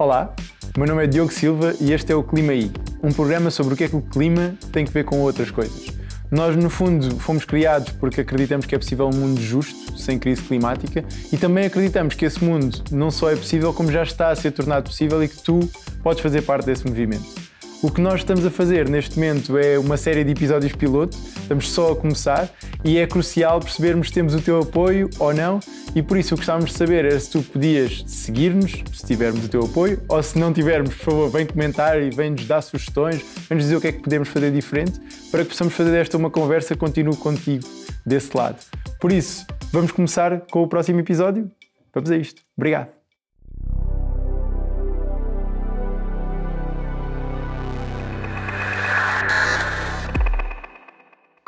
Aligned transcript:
Olá, 0.00 0.32
meu 0.76 0.86
nome 0.86 1.02
é 1.02 1.06
Diogo 1.08 1.32
Silva 1.32 1.74
e 1.80 1.92
este 1.92 2.12
é 2.12 2.14
o 2.14 2.22
Clima 2.22 2.54
I, 2.54 2.70
um 3.02 3.10
programa 3.10 3.50
sobre 3.50 3.74
o 3.74 3.76
que 3.76 3.82
é 3.82 3.88
que 3.88 3.96
o 3.96 4.00
clima 4.00 4.54
tem 4.70 4.84
que 4.84 4.92
ver 4.92 5.04
com 5.04 5.18
outras 5.18 5.50
coisas. 5.50 5.88
Nós, 6.30 6.54
no 6.54 6.70
fundo, 6.70 7.18
fomos 7.18 7.44
criados 7.44 7.90
porque 7.94 8.20
acreditamos 8.20 8.64
que 8.64 8.76
é 8.76 8.78
possível 8.78 9.08
um 9.08 9.12
mundo 9.12 9.40
justo, 9.40 9.98
sem 9.98 10.16
crise 10.16 10.40
climática, 10.40 11.04
e 11.32 11.36
também 11.36 11.66
acreditamos 11.66 12.14
que 12.14 12.24
esse 12.24 12.44
mundo 12.44 12.80
não 12.92 13.10
só 13.10 13.28
é 13.28 13.34
possível, 13.34 13.74
como 13.74 13.90
já 13.90 14.04
está 14.04 14.30
a 14.30 14.36
ser 14.36 14.52
tornado 14.52 14.84
possível 14.84 15.20
e 15.20 15.26
que 15.26 15.42
tu 15.42 15.68
podes 16.00 16.22
fazer 16.22 16.42
parte 16.42 16.66
desse 16.66 16.86
movimento. 16.86 17.47
O 17.80 17.92
que 17.92 18.00
nós 18.00 18.20
estamos 18.20 18.44
a 18.44 18.50
fazer 18.50 18.88
neste 18.88 19.14
momento 19.16 19.56
é 19.56 19.78
uma 19.78 19.96
série 19.96 20.24
de 20.24 20.32
episódios 20.32 20.72
piloto, 20.72 21.16
estamos 21.16 21.70
só 21.70 21.92
a 21.92 21.96
começar 21.96 22.50
e 22.84 22.98
é 22.98 23.06
crucial 23.06 23.60
percebermos 23.60 24.08
se 24.08 24.14
temos 24.14 24.34
o 24.34 24.40
teu 24.40 24.60
apoio 24.60 25.08
ou 25.20 25.32
não 25.32 25.60
e 25.94 26.02
por 26.02 26.18
isso 26.18 26.34
o 26.34 26.36
que 26.36 26.40
gostávamos 26.40 26.72
de 26.72 26.76
saber 26.76 27.04
era 27.04 27.20
se 27.20 27.30
tu 27.30 27.40
podias 27.40 28.02
seguir-nos, 28.08 28.82
se 28.92 29.06
tivermos 29.06 29.44
o 29.44 29.48
teu 29.48 29.64
apoio, 29.64 30.02
ou 30.08 30.20
se 30.20 30.36
não 30.36 30.52
tivermos, 30.52 30.92
por 30.96 31.04
favor, 31.04 31.30
vem 31.30 31.46
comentar 31.46 32.02
e 32.02 32.10
vem 32.10 32.30
nos 32.30 32.46
dar 32.46 32.62
sugestões, 32.62 33.22
vem 33.48 33.56
nos 33.56 33.64
dizer 33.64 33.76
o 33.76 33.80
que 33.80 33.86
é 33.86 33.92
que 33.92 34.02
podemos 34.02 34.28
fazer 34.28 34.50
diferente 34.50 35.00
para 35.30 35.44
que 35.44 35.50
possamos 35.50 35.72
fazer 35.72 35.92
desta 35.92 36.16
uma 36.16 36.30
conversa 36.30 36.74
contínua 36.74 37.14
contigo 37.14 37.64
desse 38.04 38.36
lado. 38.36 38.58
Por 39.00 39.12
isso, 39.12 39.46
vamos 39.72 39.92
começar 39.92 40.40
com 40.50 40.64
o 40.64 40.68
próximo 40.68 40.98
episódio? 40.98 41.48
Vamos 41.94 42.10
a 42.10 42.16
isto. 42.16 42.42
Obrigado. 42.56 42.97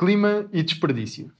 Clima 0.00 0.46
e 0.50 0.62
desperdício. 0.62 1.30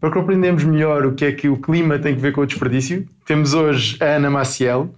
Para 0.00 0.10
compreendermos 0.10 0.64
melhor 0.64 1.06
o 1.06 1.14
que 1.14 1.24
é 1.24 1.30
que 1.30 1.48
o 1.48 1.56
clima 1.56 2.00
tem 2.00 2.14
a 2.14 2.18
ver 2.18 2.32
com 2.32 2.40
o 2.40 2.46
desperdício, 2.46 3.06
temos 3.24 3.54
hoje 3.54 3.96
a 4.00 4.16
Ana 4.16 4.28
Maciel. 4.28 4.92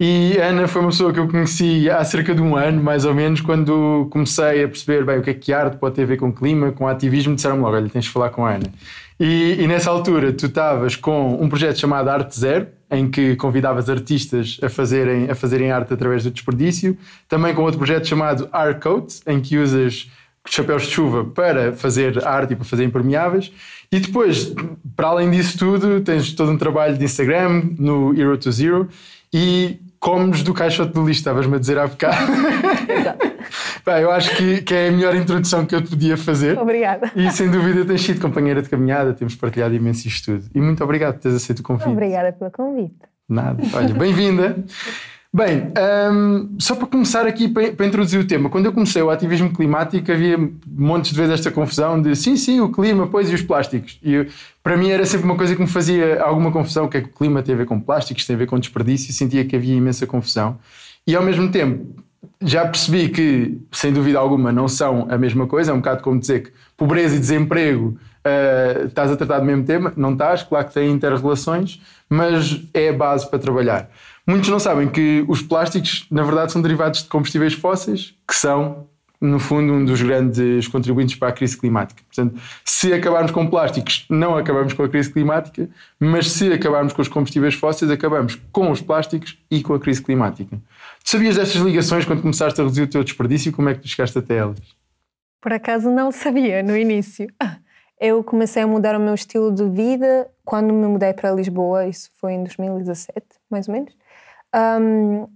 E 0.00 0.40
a 0.40 0.46
Ana 0.46 0.66
foi 0.66 0.80
uma 0.80 0.88
pessoa 0.88 1.12
que 1.12 1.20
eu 1.20 1.28
conheci 1.28 1.90
há 1.90 2.02
cerca 2.02 2.34
de 2.34 2.40
um 2.40 2.56
ano, 2.56 2.82
mais 2.82 3.04
ou 3.04 3.14
menos, 3.14 3.42
quando 3.42 4.08
comecei 4.10 4.64
a 4.64 4.68
perceber 4.68 5.04
bem 5.04 5.18
o 5.18 5.22
que 5.22 5.28
é 5.28 5.34
que 5.34 5.52
arte 5.52 5.76
pode 5.76 5.96
ter 5.96 6.04
a 6.04 6.06
ver 6.06 6.16
com 6.16 6.32
clima, 6.32 6.72
com 6.72 6.88
ativismo, 6.88 7.34
disseram-me 7.34 7.60
logo, 7.60 7.76
olha, 7.76 7.90
tens 7.90 8.06
de 8.06 8.10
falar 8.10 8.30
com 8.30 8.46
a 8.46 8.54
Ana. 8.54 8.72
E, 9.20 9.58
e 9.60 9.66
nessa 9.66 9.90
altura 9.90 10.32
tu 10.32 10.46
estavas 10.46 10.96
com 10.96 11.34
um 11.34 11.46
projeto 11.46 11.78
chamado 11.78 12.08
Arte 12.08 12.40
Zero, 12.40 12.68
em 12.90 13.10
que 13.10 13.36
convidavas 13.36 13.90
artistas 13.90 14.58
a 14.62 14.70
fazerem, 14.70 15.30
a 15.30 15.34
fazerem 15.34 15.70
arte 15.70 15.92
através 15.92 16.24
do 16.24 16.30
desperdício, 16.30 16.96
também 17.28 17.54
com 17.54 17.60
outro 17.60 17.76
projeto 17.76 18.08
chamado 18.08 18.48
Coat, 18.80 19.20
em 19.26 19.42
que 19.42 19.58
usas 19.58 20.10
chapéus 20.50 20.82
de 20.82 20.90
chuva 20.90 21.24
para 21.24 21.72
fazer 21.72 22.26
arte 22.26 22.52
e 22.52 22.56
para 22.56 22.64
fazer 22.64 22.84
impermeáveis. 22.84 23.52
E 23.90 23.98
depois, 23.98 24.52
para 24.94 25.08
além 25.08 25.30
disso 25.30 25.58
tudo, 25.58 26.00
tens 26.00 26.32
todo 26.32 26.50
um 26.50 26.58
trabalho 26.58 26.96
de 26.96 27.04
Instagram 27.04 27.70
no 27.78 28.18
Hero 28.18 28.36
to 28.36 28.52
Zero 28.52 28.88
e 29.32 29.80
comes 29.98 30.42
do 30.42 30.54
caixote 30.54 30.92
de 30.92 31.00
lixo, 31.00 31.20
estavas-me 31.20 31.56
a 31.56 31.58
dizer 31.58 31.78
há 31.78 31.86
bocado. 31.86 32.32
Bem, 33.84 33.96
eu 34.02 34.10
acho 34.10 34.34
que, 34.36 34.62
que 34.62 34.74
é 34.74 34.88
a 34.88 34.92
melhor 34.92 35.14
introdução 35.14 35.66
que 35.66 35.74
eu 35.74 35.82
te 35.82 35.90
podia 35.90 36.16
fazer. 36.16 36.58
Obrigada. 36.58 37.12
E 37.14 37.30
sem 37.30 37.50
dúvida 37.50 37.84
tens 37.84 38.00
sido 38.00 38.20
companheira 38.20 38.62
de 38.62 38.68
caminhada, 38.68 39.12
temos 39.12 39.34
partilhado 39.34 39.74
imenso 39.74 40.08
isto 40.08 40.32
tudo. 40.32 40.50
E 40.54 40.60
muito 40.60 40.82
obrigado 40.82 41.14
por 41.14 41.22
teres 41.22 41.36
aceito 41.36 41.60
o 41.60 41.62
convite. 41.62 41.90
Obrigada 41.90 42.32
pelo 42.32 42.50
convite. 42.50 42.96
Nada. 43.28 43.62
Olha, 43.74 43.94
bem-vinda. 43.94 44.64
Bem, 45.32 45.72
um, 46.12 46.58
só 46.58 46.74
para 46.74 46.88
começar 46.88 47.24
aqui, 47.24 47.46
para, 47.48 47.72
para, 47.72 47.86
introduzir 47.86 48.18
o 48.18 48.26
tema, 48.26 48.50
quando 48.50 48.66
eu 48.66 48.72
comecei 48.72 49.00
o 49.00 49.10
ativismo 49.10 49.52
climático 49.54 50.10
havia 50.10 50.36
montes 50.66 51.12
de 51.12 51.16
vezes 51.16 51.34
esta 51.34 51.52
confusão 51.52 52.02
de 52.02 52.16
sim, 52.16 52.36
sim, 52.36 52.58
o 52.58 52.72
clima, 52.72 53.06
pois 53.06 53.30
e 53.30 53.34
os 53.34 53.42
plásticos. 53.42 53.96
E 54.02 54.12
eu, 54.12 54.26
para 54.60 54.76
mim 54.76 54.90
era 54.90 55.06
sempre 55.06 55.26
uma 55.26 55.36
coisa 55.36 55.54
que 55.54 55.60
me 55.62 55.68
fazia 55.68 56.20
alguma 56.20 56.50
confusão, 56.50 56.86
o 56.86 56.88
que 56.88 56.96
é 56.96 57.00
que 57.00 57.10
o 57.10 57.12
clima 57.12 57.44
tem 57.44 57.54
a 57.54 57.58
ver 57.58 57.66
com 57.66 57.78
plásticos, 57.78 58.26
tem 58.26 58.34
a 58.34 58.38
ver 58.40 58.46
com 58.46 58.58
desperdício, 58.58 59.10
e 59.10 59.14
sentia 59.14 59.44
que 59.44 59.54
havia 59.54 59.76
imensa 59.76 60.04
confusão. 60.04 60.58
E 61.06 61.14
ao 61.14 61.22
mesmo 61.22 61.48
tempo 61.48 61.94
já 62.40 62.66
percebi 62.66 63.08
que, 63.08 63.58
sem 63.72 63.92
dúvida 63.92 64.18
alguma, 64.18 64.52
não 64.52 64.68
são 64.68 65.06
a 65.10 65.18
mesma 65.18 65.46
coisa, 65.46 65.70
é 65.70 65.74
um 65.74 65.78
bocado 65.78 66.02
como 66.02 66.18
dizer 66.20 66.44
que 66.44 66.52
pobreza 66.76 67.16
e 67.16 67.18
desemprego 67.18 67.98
uh, 68.24 68.86
estás 68.86 69.10
a 69.10 69.16
tratar 69.16 69.40
do 69.40 69.44
mesmo 69.44 69.64
tema, 69.64 69.92
não 69.96 70.12
estás, 70.12 70.42
claro 70.42 70.66
que 70.66 70.74
tem 70.74 70.90
interrelações, 70.90 71.80
mas 72.08 72.62
é 72.72 72.88
a 72.90 72.92
base 72.92 73.28
para 73.28 73.38
trabalhar. 73.38 73.90
Muitos 74.26 74.48
não 74.48 74.58
sabem 74.58 74.88
que 74.88 75.24
os 75.28 75.42
plásticos, 75.42 76.06
na 76.10 76.22
verdade, 76.22 76.52
são 76.52 76.62
derivados 76.62 77.02
de 77.02 77.08
combustíveis 77.08 77.54
fósseis, 77.54 78.14
que 78.26 78.34
são, 78.34 78.86
no 79.20 79.38
fundo, 79.38 79.72
um 79.72 79.84
dos 79.84 80.00
grandes 80.00 80.66
contribuintes 80.68 81.16
para 81.16 81.28
a 81.28 81.32
crise 81.32 81.56
climática. 81.56 82.02
Portanto, 82.06 82.40
se 82.64 82.92
acabarmos 82.92 83.30
com 83.30 83.46
plásticos, 83.46 84.06
não 84.08 84.36
acabamos 84.36 84.72
com 84.72 84.82
a 84.82 84.88
crise 84.88 85.12
climática, 85.12 85.68
mas 85.98 86.30
se 86.30 86.52
acabarmos 86.52 86.92
com 86.92 87.02
os 87.02 87.08
combustíveis 87.08 87.54
fósseis, 87.54 87.90
acabamos 87.90 88.40
com 88.50 88.70
os 88.70 88.80
plásticos 88.80 89.38
e 89.50 89.62
com 89.62 89.74
a 89.74 89.80
crise 89.80 90.02
climática. 90.02 90.56
Tu 91.04 91.10
sabias 91.10 91.36
destas 91.36 91.60
ligações 91.60 92.04
quando 92.04 92.22
começaste 92.22 92.60
a 92.60 92.64
reduzir 92.64 92.82
o 92.82 92.86
teu 92.86 93.04
desperdício? 93.04 93.52
Como 93.52 93.68
é 93.68 93.74
que 93.74 93.80
tu 93.80 93.88
chegaste 93.88 94.18
até 94.18 94.36
elas? 94.36 94.58
Por 95.40 95.52
acaso 95.52 95.90
não 95.90 96.10
sabia 96.12 96.62
no 96.62 96.76
início. 96.76 97.26
Eu 98.00 98.24
comecei 98.24 98.62
a 98.62 98.66
mudar 98.66 98.96
o 98.96 99.00
meu 99.00 99.14
estilo 99.14 99.52
de 99.52 99.68
vida 99.68 100.30
quando 100.44 100.72
me 100.72 100.86
mudei 100.86 101.12
para 101.12 101.30
Lisboa, 101.32 101.86
isso 101.86 102.10
foi 102.18 102.32
em 102.32 102.42
2017, 102.42 103.26
mais 103.50 103.68
ou 103.68 103.74
menos 103.74 103.92
um, 104.54 105.28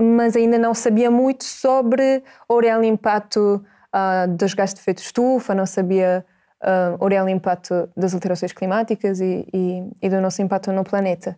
mas 0.00 0.34
ainda 0.34 0.58
não 0.58 0.72
sabia 0.72 1.10
muito 1.10 1.44
sobre 1.44 2.22
o 2.48 2.58
real 2.58 2.82
impacto 2.82 3.62
uh, 3.94 4.28
dos 4.34 4.54
gases 4.54 4.74
de 4.74 4.80
efeito 4.80 5.02
estufa, 5.02 5.54
não 5.54 5.66
sabia 5.66 6.24
uh, 6.62 7.04
o 7.04 7.06
real 7.06 7.28
impacto 7.28 7.88
das 7.94 8.14
alterações 8.14 8.52
climáticas 8.52 9.20
e, 9.20 9.46
e, 9.52 9.90
e, 10.00 10.08
do 10.08 10.20
nosso 10.20 10.40
impacto 10.40 10.72
no 10.72 10.84
planeta. 10.84 11.36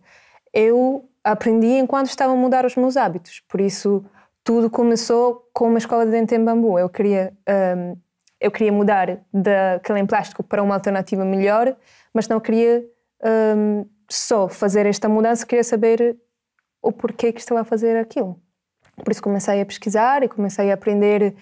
Eu 0.53 1.09
aprendi 1.23 1.77
enquanto 1.77 2.07
estava 2.07 2.31
a 2.31 2.35
mudar 2.35 2.65
os 2.65 2.75
meus 2.75 2.95
hábitos, 2.95 3.41
por 3.49 3.59
isso 3.59 4.05
tudo 4.43 4.69
começou 4.69 5.49
com 5.53 5.67
uma 5.67 5.77
escola 5.77 6.05
de 6.05 6.11
dente 6.11 6.35
em 6.35 6.43
bambu. 6.43 6.79
Eu 6.79 6.89
queria, 6.89 7.33
um, 7.77 7.97
eu 8.39 8.51
queria 8.51 8.71
mudar 8.71 9.19
daquele 9.33 9.99
em 9.99 10.05
plástico 10.05 10.43
para 10.43 10.61
uma 10.61 10.75
alternativa 10.75 11.25
melhor, 11.25 11.75
mas 12.13 12.27
não 12.27 12.39
queria 12.39 12.85
um, 13.57 13.85
só 14.09 14.47
fazer 14.47 14.85
esta 14.85 15.07
mudança, 15.07 15.45
queria 15.45 15.63
saber 15.63 16.17
o 16.81 16.91
porquê 16.91 17.31
que 17.31 17.39
estava 17.39 17.61
a 17.61 17.63
fazer 17.63 17.97
aquilo. 17.97 18.42
Por 18.95 19.11
isso 19.11 19.21
comecei 19.21 19.61
a 19.61 19.65
pesquisar 19.65 20.23
e 20.23 20.27
comecei 20.27 20.71
a 20.71 20.73
aprender 20.75 21.35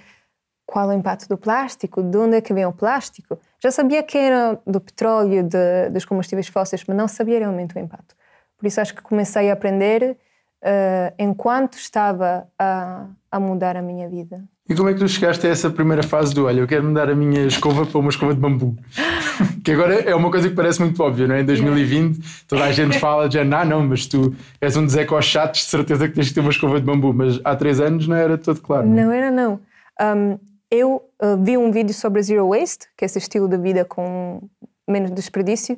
qual 0.65 0.89
é 0.89 0.95
o 0.95 0.97
impacto 0.97 1.27
do 1.27 1.37
plástico, 1.37 2.01
de 2.01 2.17
onde 2.17 2.37
é 2.37 2.41
que 2.41 2.53
vem 2.53 2.65
o 2.65 2.71
plástico. 2.71 3.37
Já 3.61 3.71
sabia 3.71 4.01
que 4.01 4.17
era 4.17 4.59
do 4.65 4.79
petróleo, 4.79 5.43
de, 5.43 5.89
dos 5.89 6.05
combustíveis 6.05 6.47
fósseis, 6.47 6.83
mas 6.87 6.95
não 6.95 7.07
sabia 7.07 7.39
realmente 7.39 7.75
o 7.75 7.79
impacto. 7.79 8.15
Por 8.57 8.65
isso 8.65 8.79
acho 8.79 8.95
que 8.95 9.01
comecei 9.01 9.49
a 9.49 9.53
aprender 9.53 10.17
uh, 10.63 11.13
enquanto 11.17 11.75
estava 11.75 12.47
a, 12.57 13.05
a 13.31 13.39
mudar 13.39 13.75
a 13.75 13.81
minha 13.81 14.07
vida. 14.07 14.43
E 14.69 14.75
como 14.75 14.89
é 14.89 14.93
que 14.93 14.99
tu 14.99 15.07
chegaste 15.07 15.45
a 15.45 15.49
essa 15.49 15.69
primeira 15.69 16.01
fase 16.01 16.33
do 16.33 16.45
olha, 16.45 16.61
eu 16.61 16.67
quero 16.67 16.83
mudar 16.83 17.09
a 17.09 17.15
minha 17.15 17.45
escova 17.45 17.85
para 17.85 17.99
uma 17.99 18.09
escova 18.09 18.33
de 18.33 18.39
bambu? 18.39 18.77
que 19.65 19.71
agora 19.71 19.95
é 19.95 20.15
uma 20.15 20.31
coisa 20.31 20.47
que 20.47 20.55
parece 20.55 20.79
muito 20.79 21.01
óbvia, 21.03 21.27
não 21.27 21.35
é? 21.35 21.41
Em 21.41 21.45
2020 21.45 22.45
toda 22.47 22.63
a 22.63 22.71
gente 22.71 22.97
fala 22.97 23.27
de 23.27 23.37
ah, 23.37 23.43
não, 23.43 23.85
mas 23.85 24.05
tu 24.05 24.33
és 24.61 24.77
um 24.77 24.85
deseco 24.85 25.15
aos 25.15 25.25
chatos, 25.25 25.61
de 25.61 25.67
certeza 25.67 26.07
que 26.07 26.15
tens 26.15 26.27
de 26.27 26.33
ter 26.33 26.39
uma 26.39 26.51
escova 26.51 26.79
de 26.79 26.85
bambu, 26.85 27.13
mas 27.13 27.39
há 27.43 27.55
três 27.55 27.81
anos 27.81 28.07
não 28.07 28.15
era 28.15 28.37
todo 28.37 28.61
claro. 28.61 28.87
Não, 28.87 29.07
não 29.07 29.11
era, 29.11 29.29
não. 29.29 29.59
Um, 30.01 30.39
eu 30.69 31.03
uh, 31.21 31.43
vi 31.43 31.57
um 31.57 31.69
vídeo 31.69 31.93
sobre 31.93 32.21
Zero 32.23 32.47
Waste, 32.47 32.87
que 32.95 33.03
é 33.03 33.07
esse 33.07 33.17
estilo 33.17 33.49
de 33.49 33.57
vida 33.57 33.83
com 33.83 34.41
menos 34.87 35.11
desperdício, 35.11 35.77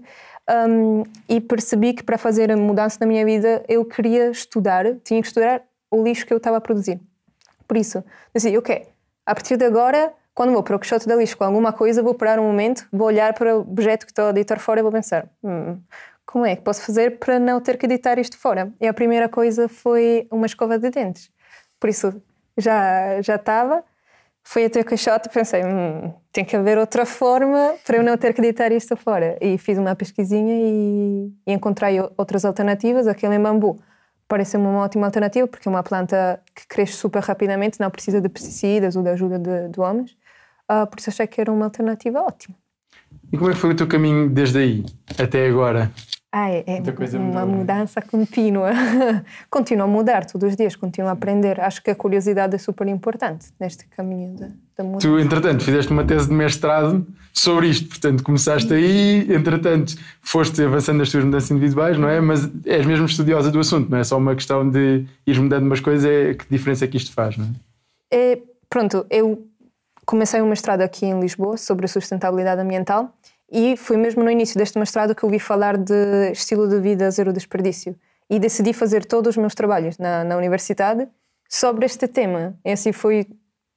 um, 0.49 1.03
e 1.27 1.39
percebi 1.39 1.93
que 1.93 2.03
para 2.03 2.17
fazer 2.17 2.51
a 2.51 2.57
mudança 2.57 2.97
na 2.99 3.07
minha 3.07 3.25
vida 3.25 3.63
eu 3.67 3.85
queria 3.85 4.29
estudar, 4.29 4.85
tinha 5.03 5.21
que 5.21 5.27
estudar 5.27 5.61
o 5.89 6.03
lixo 6.03 6.25
que 6.25 6.33
eu 6.33 6.37
estava 6.37 6.57
a 6.57 6.61
produzir. 6.61 6.99
Por 7.67 7.77
isso, 7.77 8.03
dizia, 8.35 8.57
ok, 8.57 8.87
a 9.25 9.33
partir 9.33 9.57
de 9.57 9.65
agora, 9.65 10.13
quando 10.33 10.51
vou 10.51 10.63
para 10.63 10.75
o 10.75 10.79
caixote 10.79 11.07
da 11.07 11.15
lixo 11.15 11.37
com 11.37 11.43
alguma 11.43 11.71
coisa, 11.71 12.03
vou 12.03 12.13
parar 12.13 12.39
um 12.39 12.43
momento, 12.43 12.87
vou 12.91 13.07
olhar 13.07 13.33
para 13.33 13.57
o 13.57 13.61
objeto 13.61 14.05
que 14.05 14.11
estou 14.11 14.25
a 14.25 14.29
editar 14.31 14.59
fora 14.59 14.79
e 14.79 14.83
vou 14.83 14.91
pensar, 14.91 15.27
hum, 15.43 15.77
como 16.25 16.45
é 16.45 16.55
que 16.55 16.61
posso 16.61 16.81
fazer 16.81 17.19
para 17.19 17.39
não 17.39 17.61
ter 17.61 17.77
que 17.77 17.85
editar 17.85 18.17
isto 18.19 18.37
fora? 18.37 18.71
E 18.81 18.87
a 18.87 18.93
primeira 18.93 19.29
coisa 19.29 19.69
foi 19.69 20.27
uma 20.31 20.45
escova 20.45 20.77
de 20.77 20.89
dentes. 20.89 21.31
Por 21.79 21.89
isso, 21.89 22.21
já, 22.57 23.21
já 23.21 23.35
estava, 23.35 23.83
fui 24.43 24.65
até 24.65 24.81
o 24.81 24.85
caixote 24.85 25.29
e 25.29 25.31
pensei, 25.31 25.63
hum, 25.63 26.13
tem 26.31 26.43
que 26.43 26.55
haver 26.55 26.77
outra 26.77 27.05
forma 27.05 27.75
para 27.85 27.97
eu 27.97 28.03
não 28.03 28.17
ter 28.17 28.33
que 28.33 28.41
editar 28.41 28.71
isto 28.71 28.95
fora. 28.95 29.37
E 29.41 29.57
fiz 29.57 29.77
uma 29.77 29.95
pesquisinha 29.95 30.53
e, 30.53 31.31
e 31.47 31.53
encontrei 31.53 31.99
outras 32.17 32.45
alternativas, 32.45 33.07
aquele 33.07 33.35
em 33.35 33.41
bambu 33.41 33.79
parece-me 34.27 34.63
uma 34.65 34.79
ótima 34.79 35.05
alternativa, 35.05 35.47
porque 35.47 35.67
é 35.67 35.71
uma 35.71 35.83
planta 35.83 36.41
que 36.55 36.67
cresce 36.67 36.93
super 36.93 37.21
rapidamente, 37.21 37.79
não 37.79 37.91
precisa 37.91 38.19
de 38.19 38.27
pesticidas 38.27 38.95
ou 38.95 39.03
da 39.03 39.11
ajuda 39.11 39.37
de, 39.37 39.69
de 39.69 39.79
homens. 39.79 40.17
Uh, 40.69 40.87
por 40.89 40.99
isso 40.99 41.09
achei 41.09 41.27
que 41.27 41.39
era 41.39 41.51
uma 41.51 41.65
alternativa 41.65 42.19
ótima. 42.19 42.55
E 43.31 43.37
como 43.37 43.51
é 43.51 43.53
que 43.53 43.59
foi 43.59 43.71
o 43.71 43.75
teu 43.75 43.87
caminho 43.87 44.29
desde 44.29 44.57
aí 44.57 44.85
até 45.19 45.47
agora? 45.47 45.91
Ah, 46.35 46.49
é, 46.49 46.63
é 46.65 47.17
uma 47.19 47.45
mudou. 47.45 47.59
mudança 47.59 48.01
contínua. 48.01 48.71
continua 49.51 49.83
a 49.83 49.87
mudar 49.87 50.25
todos 50.25 50.49
os 50.49 50.55
dias, 50.55 50.75
continua 50.75 51.11
a 51.11 51.13
aprender. 51.13 51.61
Acho 51.61 51.83
que 51.83 51.91
a 51.91 51.95
curiosidade 51.95 52.55
é 52.55 52.57
super 52.57 52.87
importante 52.87 53.49
neste 53.59 53.85
caminho 53.85 54.35
da, 54.35 54.47
da 54.75 54.83
mudança. 54.83 55.07
Tu, 55.07 55.19
entretanto, 55.19 55.63
fizeste 55.63 55.91
uma 55.91 56.03
tese 56.03 56.29
de 56.29 56.33
mestrado 56.33 57.05
sobre 57.31 57.67
isto, 57.67 57.87
portanto, 57.87 58.23
começaste 58.23 58.73
aí, 58.73 59.31
entretanto, 59.31 59.95
foste 60.23 60.59
avançando 60.63 60.97
nas 60.97 61.11
tuas 61.11 61.23
mudanças 61.23 61.51
individuais, 61.51 61.99
não 61.99 62.09
é? 62.09 62.19
Mas 62.19 62.49
és 62.65 62.83
mesmo 62.83 63.05
estudiosa 63.05 63.51
do 63.51 63.59
assunto, 63.59 63.91
não 63.91 63.99
é 63.99 64.03
só 64.03 64.17
uma 64.17 64.33
questão 64.33 64.67
de 64.67 65.05
ir 65.27 65.39
mudando 65.39 65.67
umas 65.67 65.81
coisas, 65.81 66.03
é 66.03 66.33
que 66.33 66.45
diferença 66.49 66.85
é 66.85 66.87
que 66.87 66.97
isto 66.97 67.11
faz, 67.13 67.37
não 67.37 67.45
é? 67.45 67.49
é 68.33 68.41
pronto, 68.67 69.05
eu 69.11 69.47
comecei 70.03 70.41
um 70.41 70.49
mestrado 70.49 70.81
aqui 70.81 71.05
em 71.05 71.19
Lisboa 71.19 71.57
sobre 71.57 71.85
a 71.85 71.87
sustentabilidade 71.87 72.59
ambiental 72.59 73.13
e 73.53 73.77
foi 73.77 73.97
mesmo 73.97 74.23
no 74.23 74.31
início 74.31 74.57
deste 74.57 74.79
mestrado 74.79 75.13
que 75.13 75.23
ouvi 75.23 75.37
falar 75.37 75.77
de 75.77 76.31
estilo 76.31 76.67
de 76.67 76.79
vida 76.79 77.11
zero 77.11 77.31
desperdício. 77.31 77.95
E 78.27 78.39
decidi 78.39 78.73
fazer 78.73 79.05
todos 79.05 79.31
os 79.31 79.37
meus 79.37 79.53
trabalhos 79.53 79.99
na, 79.99 80.23
na 80.23 80.35
universidade 80.35 81.07
sobre 81.47 81.85
este 81.85 82.07
tema. 82.07 82.57
E 82.65 82.71
assim 82.71 82.91
foi 82.91 83.27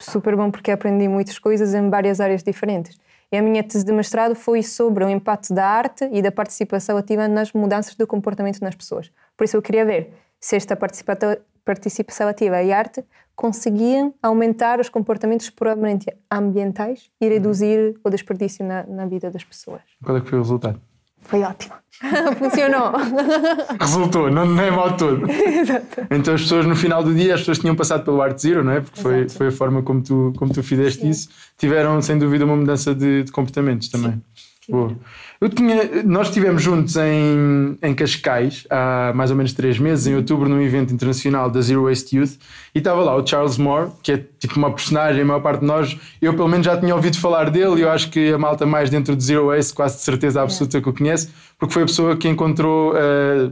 super 0.01 0.35
bom 0.35 0.49
porque 0.49 0.71
aprendi 0.71 1.07
muitas 1.07 1.37
coisas 1.37 1.75
em 1.75 1.91
várias 1.91 2.19
áreas 2.19 2.41
diferentes. 2.41 2.97
E 3.31 3.37
a 3.37 3.41
minha 3.41 3.61
tese 3.61 3.85
de 3.85 3.91
mestrado 3.91 4.33
foi 4.33 4.63
sobre 4.63 5.03
o 5.03 5.09
impacto 5.09 5.53
da 5.53 5.67
arte 5.67 6.09
e 6.11 6.23
da 6.23 6.31
participação 6.31 6.97
ativa 6.97 7.27
nas 7.27 7.53
mudanças 7.53 7.93
do 7.93 8.07
comportamento 8.07 8.59
nas 8.61 8.73
pessoas. 8.73 9.11
Por 9.35 9.43
isso 9.43 9.57
eu 9.57 9.61
queria 9.61 9.85
ver 9.85 10.11
se 10.39 10.55
esta 10.55 10.75
participação 10.75 12.27
ativa 12.27 12.61
e 12.63 12.71
arte 12.71 13.03
conseguiam 13.35 14.13
aumentar 14.21 14.79
os 14.79 14.89
comportamentos 14.89 15.49
puramente 15.49 16.07
ambientais 16.31 17.09
e 17.21 17.29
reduzir 17.29 17.95
o 18.03 18.09
desperdício 18.09 18.65
na, 18.65 18.83
na 18.83 19.05
vida 19.05 19.29
das 19.29 19.43
pessoas. 19.43 19.81
Qual 20.03 20.17
é 20.17 20.21
que 20.21 20.29
foi 20.29 20.39
o 20.39 20.41
resultado? 20.41 20.81
Foi 21.21 21.41
ótimo. 21.43 21.75
Funcionou. 22.39 22.93
Resultou, 23.79 24.31
não, 24.31 24.45
não 24.45 24.63
é 24.63 24.71
mal 24.71 24.95
todo. 24.95 25.29
Exato. 25.29 26.07
Então 26.09 26.33
as 26.33 26.41
pessoas 26.41 26.65
no 26.65 26.75
final 26.75 27.03
do 27.03 27.13
dia, 27.13 27.35
as 27.35 27.41
pessoas 27.41 27.59
tinham 27.59 27.75
passado 27.75 28.03
pelo 28.03 28.21
Art 28.21 28.39
Zero, 28.39 28.63
não 28.63 28.71
é? 28.71 28.81
Porque 28.81 29.01
foi, 29.01 29.29
foi 29.29 29.47
a 29.47 29.51
forma 29.51 29.83
como 29.83 30.01
tu, 30.01 30.33
como 30.37 30.53
tu 30.53 30.63
fizeste 30.63 31.01
Sim. 31.01 31.09
isso. 31.09 31.29
Tiveram 31.57 32.01
sem 32.01 32.17
dúvida 32.17 32.45
uma 32.45 32.55
mudança 32.55 32.95
de, 32.95 33.23
de 33.23 33.31
comportamentos 33.31 33.89
também. 33.89 34.13
Sim. 34.13 34.46
Boa. 34.69 34.93
Eu 35.39 35.47
tinha, 35.47 36.03
nós 36.03 36.27
estivemos 36.27 36.61
juntos 36.61 36.97
em, 36.97 37.77
em 37.81 37.95
Cascais 37.95 38.67
há 38.69 39.13
mais 39.15 39.31
ou 39.31 39.37
menos 39.37 39.53
três 39.53 39.79
meses, 39.79 40.07
em 40.07 40.15
outubro, 40.15 40.49
num 40.49 40.61
evento 40.61 40.93
internacional 40.93 41.49
da 41.49 41.61
Zero 41.61 41.85
Waste 41.85 42.17
Youth, 42.17 42.33
e 42.75 42.79
estava 42.79 43.01
lá 43.01 43.15
o 43.15 43.25
Charles 43.25 43.57
Moore, 43.57 43.91
que 44.03 44.11
é 44.11 44.25
tipo 44.37 44.57
uma 44.57 44.69
personagem, 44.73 45.21
a 45.21 45.25
maior 45.25 45.39
parte 45.39 45.61
de 45.61 45.65
nós, 45.65 45.97
eu 46.21 46.33
pelo 46.33 46.49
menos 46.49 46.65
já 46.65 46.75
tinha 46.77 46.93
ouvido 46.93 47.17
falar 47.17 47.49
dele, 47.49 47.75
e 47.77 47.81
eu 47.81 47.89
acho 47.89 48.09
que 48.09 48.33
a 48.33 48.37
malta 48.37 48.65
mais 48.65 48.89
dentro 48.89 49.15
de 49.15 49.23
Zero 49.23 49.47
Waste, 49.47 49.73
quase 49.73 49.97
de 49.97 50.01
certeza 50.01 50.41
absoluta 50.41 50.81
que 50.81 50.89
o 50.89 50.93
conhece, 50.93 51.29
porque 51.57 51.73
foi 51.73 51.83
a 51.83 51.85
pessoa 51.85 52.17
que 52.17 52.27
encontrou 52.27 52.91
a 52.91 52.97
uh, 52.97 53.47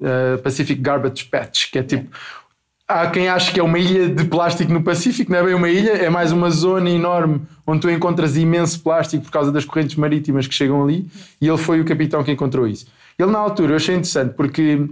uh, 0.00 0.42
Pacific 0.42 0.80
Garbage 0.80 1.24
Patch, 1.24 1.70
que 1.70 1.78
é 1.78 1.82
tipo 1.82 2.10
há 2.90 3.10
quem 3.10 3.28
ache 3.28 3.52
que 3.52 3.60
é 3.60 3.62
uma 3.62 3.78
ilha 3.78 4.08
de 4.08 4.24
plástico 4.24 4.72
no 4.72 4.82
Pacífico, 4.82 5.30
não 5.30 5.38
é 5.38 5.42
bem 5.44 5.54
uma 5.54 5.68
ilha, 5.68 5.90
é 5.92 6.10
mais 6.10 6.32
uma 6.32 6.50
zona 6.50 6.90
enorme 6.90 7.40
onde 7.66 7.80
tu 7.80 7.90
encontras 7.90 8.36
imenso 8.36 8.80
plástico 8.80 9.24
por 9.24 9.30
causa 9.30 9.52
das 9.52 9.64
correntes 9.64 9.96
marítimas 9.96 10.46
que 10.46 10.54
chegam 10.54 10.82
ali, 10.82 11.06
e 11.40 11.46
ele 11.46 11.56
foi 11.56 11.80
o 11.80 11.84
capitão 11.84 12.24
que 12.24 12.32
encontrou 12.32 12.66
isso. 12.66 12.86
Ele, 13.18 13.30
na 13.30 13.38
altura, 13.38 13.72
eu 13.72 13.76
achei 13.76 13.94
interessante 13.94 14.34
porque 14.34 14.88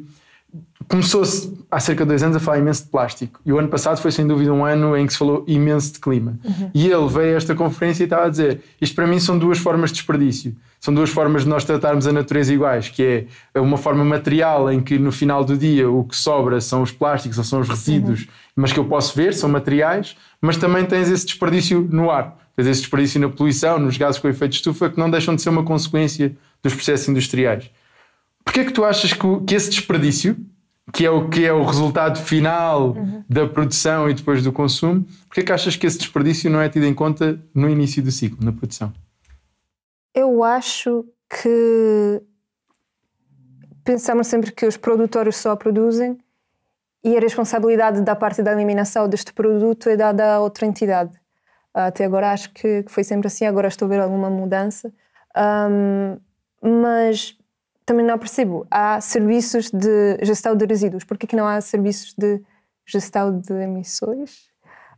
começou-se 0.89 1.53
há 1.71 1.79
cerca 1.79 2.05
de 2.05 2.09
dois 2.09 2.23
anos 2.23 2.37
a 2.37 2.41
falar 2.41 2.59
imenso 2.59 2.85
de 2.85 2.91
plástico. 2.91 3.41
E 3.45 3.53
o 3.53 3.59
ano 3.59 3.69
passado 3.69 4.01
foi 4.01 4.11
sem 4.11 4.27
dúvida 4.27 4.53
um 4.53 4.65
ano 4.65 4.97
em 4.97 5.07
que 5.07 5.13
se 5.13 5.19
falou 5.19 5.45
imenso 5.47 5.93
de 5.93 6.01
clima. 6.01 6.39
Uhum. 6.43 6.71
E 6.75 6.87
ele 6.87 7.09
veio 7.09 7.35
a 7.35 7.37
esta 7.37 7.55
conferência 7.55 8.03
e 8.03 8.07
estava 8.07 8.25
a 8.25 8.29
dizer: 8.29 8.63
isto 8.81 8.95
para 8.95 9.07
mim 9.07 9.21
são 9.21 9.39
duas 9.39 9.59
formas 9.59 9.91
de 9.91 9.97
desperdício. 9.97 10.57
São 10.81 10.95
duas 10.95 11.11
formas 11.11 11.43
de 11.43 11.49
nós 11.49 11.65
tratarmos 11.65 12.07
a 12.07 12.13
natureza 12.13 12.55
iguais, 12.55 12.89
que 12.89 13.27
é 13.53 13.61
uma 13.61 13.77
forma 13.77 14.05
material 14.05 14.73
em 14.73 14.81
que 14.81 14.99
no 14.99 15.13
final 15.13 15.45
do 15.45 15.57
dia 15.57 15.91
o 15.91 16.05
que 16.05 16.17
sobra 16.17 16.61
são 16.61 16.83
os 16.83 16.93
plásticos 16.93 17.37
ou 17.37 17.45
são 17.45 17.61
os 17.61 17.69
resíduos, 17.69 18.21
uhum. 18.21 18.27
mas 18.57 18.73
que 18.73 18.79
eu 18.79 18.85
posso 18.85 19.15
ver, 19.15 19.35
são 19.35 19.49
materiais, 19.49 20.17
mas 20.41 20.57
também 20.57 20.85
tens 20.87 21.11
esse 21.11 21.27
desperdício 21.27 21.87
no 21.91 22.11
ar. 22.11 22.39
Tens 22.57 22.67
esse 22.67 22.81
desperdício 22.81 23.21
na 23.21 23.29
poluição, 23.29 23.79
nos 23.79 23.97
gases 23.97 24.21
com 24.21 24.29
efeito 24.29 24.53
de 24.53 24.57
estufa, 24.59 24.89
que 24.89 24.99
não 24.99 25.11
deixam 25.11 25.35
de 25.35 25.43
ser 25.43 25.51
uma 25.51 25.65
consequência 25.65 26.35
dos 26.63 26.75
processos 26.75 27.09
industriais. 27.09 27.71
Porquê 28.49 28.61
é 28.61 28.65
que 28.65 28.73
tu 28.73 28.83
achas 28.83 29.13
que, 29.13 29.41
que 29.47 29.55
esse 29.55 29.69
desperdício 29.69 30.35
que 30.91 31.05
é 31.05 31.11
o 31.11 31.29
que 31.29 31.45
é 31.45 31.53
o 31.53 31.63
resultado 31.65 32.19
final 32.19 32.93
uhum. 32.93 33.23
da 33.29 33.47
produção 33.47 34.09
e 34.09 34.15
depois 34.15 34.43
do 34.43 34.51
consumo, 34.51 35.05
porque 35.27 35.41
é 35.41 35.45
que 35.45 35.53
achas 35.53 35.77
que 35.77 35.87
esse 35.87 35.99
desperdício 35.99 36.51
não 36.51 36.59
é 36.59 36.69
tido 36.71 36.87
em 36.87 36.95
conta 36.95 37.39
no 37.55 37.69
início 37.69 38.03
do 38.03 38.11
ciclo, 38.11 38.43
na 38.43 38.51
produção? 38.51 38.91
Eu 40.15 40.43
acho 40.43 41.05
que 41.29 42.23
pensamos 43.85 44.29
sempre 44.29 44.51
que 44.51 44.65
os 44.65 44.79
produtores 44.79 45.37
só 45.37 45.55
produzem 45.55 46.17
e 47.05 47.19
a 47.19 47.21
responsabilidade 47.21 48.01
da 48.01 48.17
parte 48.17 48.43
da 48.43 48.53
eliminação 48.53 49.07
deste 49.07 49.31
produto 49.35 49.91
é 49.91 49.97
dada 49.97 50.37
a 50.37 50.41
outra 50.41 50.65
entidade. 50.65 51.13
Até 51.75 52.07
agora 52.07 52.33
acho 52.33 52.51
que 52.55 52.83
foi 52.89 53.05
sempre 53.05 53.27
assim, 53.27 53.45
agora 53.45 53.69
estou 53.69 53.85
a 53.85 53.89
ver 53.91 54.01
alguma 54.01 54.31
mudança. 54.31 54.91
Um, 55.37 56.19
mas 56.63 57.37
também 57.89 58.05
não 58.05 58.19
percebo. 58.19 58.67
Há 58.71 59.01
serviços 59.01 59.71
de 59.71 60.19
gestão 60.21 60.55
de 60.55 60.67
resíduos. 60.67 61.05
Por 61.05 61.17
que 61.17 61.35
não 61.35 61.47
há 61.47 61.59
serviços 61.63 62.13
de 62.13 62.39
gestão 62.87 63.41
de 63.41 63.55
emissões? 63.55 64.51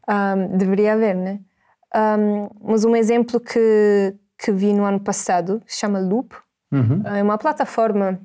Um, 0.08 0.56
deveria 0.56 0.94
haver, 0.94 1.14
né? 1.14 1.38
Um, 1.94 2.48
mas 2.60 2.84
um 2.84 2.96
exemplo 2.96 3.38
que, 3.38 4.16
que 4.36 4.50
vi 4.50 4.72
no 4.72 4.84
ano 4.84 4.98
passado 4.98 5.62
se 5.68 5.78
chama 5.78 6.00
Loop. 6.00 6.34
Uhum. 6.72 7.02
É 7.04 7.22
uma 7.22 7.38
plataforma 7.38 8.20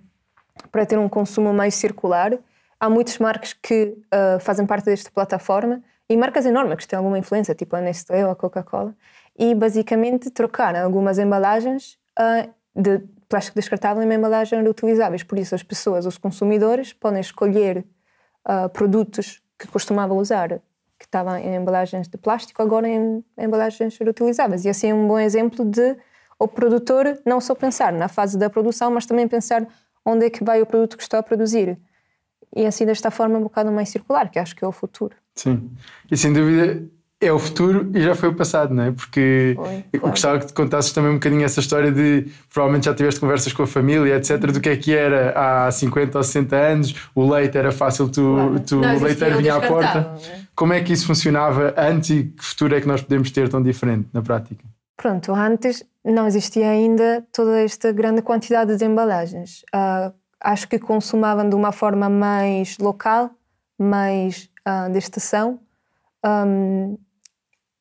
para 0.71 0.83
ter 0.83 0.97
um 0.97 1.07
consumo 1.07 1.53
mais 1.53 1.75
circular. 1.75 2.35
Há 2.79 2.89
muitas 2.89 3.19
marcas 3.19 3.53
que 3.53 3.95
uh, 4.05 4.39
fazem 4.39 4.65
parte 4.65 4.85
desta 4.85 5.11
plataforma 5.11 5.83
e 6.09 6.17
marcas 6.17 6.43
enormes 6.43 6.77
que 6.77 6.87
têm 6.87 6.97
alguma 6.97 7.19
influência, 7.19 7.53
tipo 7.53 7.75
a 7.75 7.81
Nestlé 7.81 8.25
ou 8.25 8.31
a 8.31 8.35
Coca-Cola, 8.35 8.95
e 9.37 9.53
basicamente 9.53 10.31
trocaram 10.31 10.83
algumas 10.83 11.19
embalagens 11.19 11.99
uh, 12.19 12.49
de 12.75 13.03
plástico 13.27 13.59
descartável 13.59 14.01
e 14.01 14.05
uma 14.05 14.13
embalagem 14.15 14.61
reutilizáveis. 14.61 15.23
Por 15.23 15.37
isso, 15.37 15.55
as 15.55 15.63
pessoas, 15.63 16.05
os 16.05 16.17
consumidores, 16.17 16.93
podem 16.93 17.19
escolher 17.19 17.85
uh, 18.47 18.69
produtos 18.69 19.41
que 19.57 19.67
costumavam 19.67 20.17
usar, 20.17 20.49
que 20.97 21.05
estavam 21.05 21.35
em 21.37 21.55
embalagens 21.55 22.07
de 22.07 22.17
plástico, 22.17 22.61
agora 22.61 22.87
em, 22.87 23.23
em 23.37 23.45
embalagens 23.45 23.97
reutilizáveis. 23.97 24.65
E 24.65 24.69
assim 24.69 24.89
é 24.89 24.93
um 24.93 25.07
bom 25.07 25.19
exemplo 25.19 25.65
de 25.65 25.97
o 26.37 26.47
produtor 26.47 27.19
não 27.25 27.39
só 27.39 27.55
pensar 27.55 27.93
na 27.93 28.07
fase 28.07 28.37
da 28.37 28.49
produção, 28.49 28.91
mas 28.91 29.05
também 29.05 29.27
pensar 29.27 29.67
onde 30.05 30.25
é 30.25 30.29
que 30.29 30.43
vai 30.43 30.61
o 30.61 30.65
produto 30.65 30.97
que 30.97 31.03
está 31.03 31.19
a 31.19 31.23
produzir. 31.23 31.79
E 32.55 32.65
assim, 32.65 32.85
desta 32.85 33.11
forma, 33.11 33.37
um 33.37 33.43
bocado 33.43 33.71
mais 33.71 33.89
circular, 33.89 34.29
que 34.29 34.39
acho 34.39 34.55
que 34.55 34.63
é 34.63 34.67
o 34.67 34.71
futuro. 34.71 35.15
Sim. 35.35 35.71
E 36.09 36.15
sem 36.15 36.31
dúvida, 36.31 36.87
é 37.25 37.31
o 37.33 37.39
futuro 37.39 37.89
e 37.93 38.01
já 38.01 38.15
foi 38.15 38.29
o 38.29 38.33
passado, 38.33 38.73
não 38.73 38.83
é? 38.83 38.91
Porque 38.91 39.53
foi, 39.55 39.65
claro. 39.65 39.83
eu 39.93 39.99
gostava 40.01 40.39
que 40.39 40.47
te 40.47 40.53
contasses 40.53 40.91
também 40.91 41.11
um 41.11 41.15
bocadinho 41.15 41.43
essa 41.43 41.59
história 41.59 41.91
de 41.91 42.27
provavelmente 42.51 42.85
já 42.85 42.93
tiveste 42.93 43.19
conversas 43.19 43.53
com 43.53 43.63
a 43.63 43.67
família, 43.67 44.15
etc., 44.15 44.51
do 44.51 44.59
que 44.59 44.69
é 44.69 44.77
que 44.77 44.95
era 44.95 45.33
há 45.35 45.71
50 45.71 46.17
ou 46.17 46.23
60 46.23 46.55
anos, 46.55 46.95
o 47.13 47.29
leite 47.29 47.57
era 47.57 47.71
fácil, 47.71 48.09
tu, 48.09 48.35
claro. 48.35 48.59
tu 48.59 48.75
não, 48.77 48.97
o 48.97 49.03
leiteiro 49.03 49.37
vinha 49.37 49.55
à 49.55 49.61
porta. 49.61 50.01
Né? 50.01 50.45
Como 50.55 50.73
é 50.73 50.81
que 50.81 50.93
isso 50.93 51.07
funcionava 51.07 51.73
antes 51.77 52.09
e 52.09 52.23
que 52.23 52.43
futuro 52.43 52.75
é 52.75 52.81
que 52.81 52.87
nós 52.87 53.01
podemos 53.01 53.29
ter 53.31 53.49
tão 53.49 53.61
diferente 53.61 54.07
na 54.13 54.21
prática? 54.21 54.63
Pronto, 54.97 55.33
antes 55.33 55.83
não 56.03 56.27
existia 56.27 56.69
ainda 56.69 57.25
toda 57.31 57.59
esta 57.61 57.91
grande 57.91 58.21
quantidade 58.21 58.77
de 58.77 58.85
embalagens. 58.85 59.63
Uh, 59.73 60.13
acho 60.39 60.67
que 60.67 60.79
consumavam 60.79 61.49
de 61.49 61.55
uma 61.55 61.71
forma 61.71 62.09
mais 62.09 62.77
local, 62.77 63.31
mais 63.77 64.49
uh, 64.67 64.91
de 64.91 64.99
estação. 64.99 65.59
Um, 66.23 66.97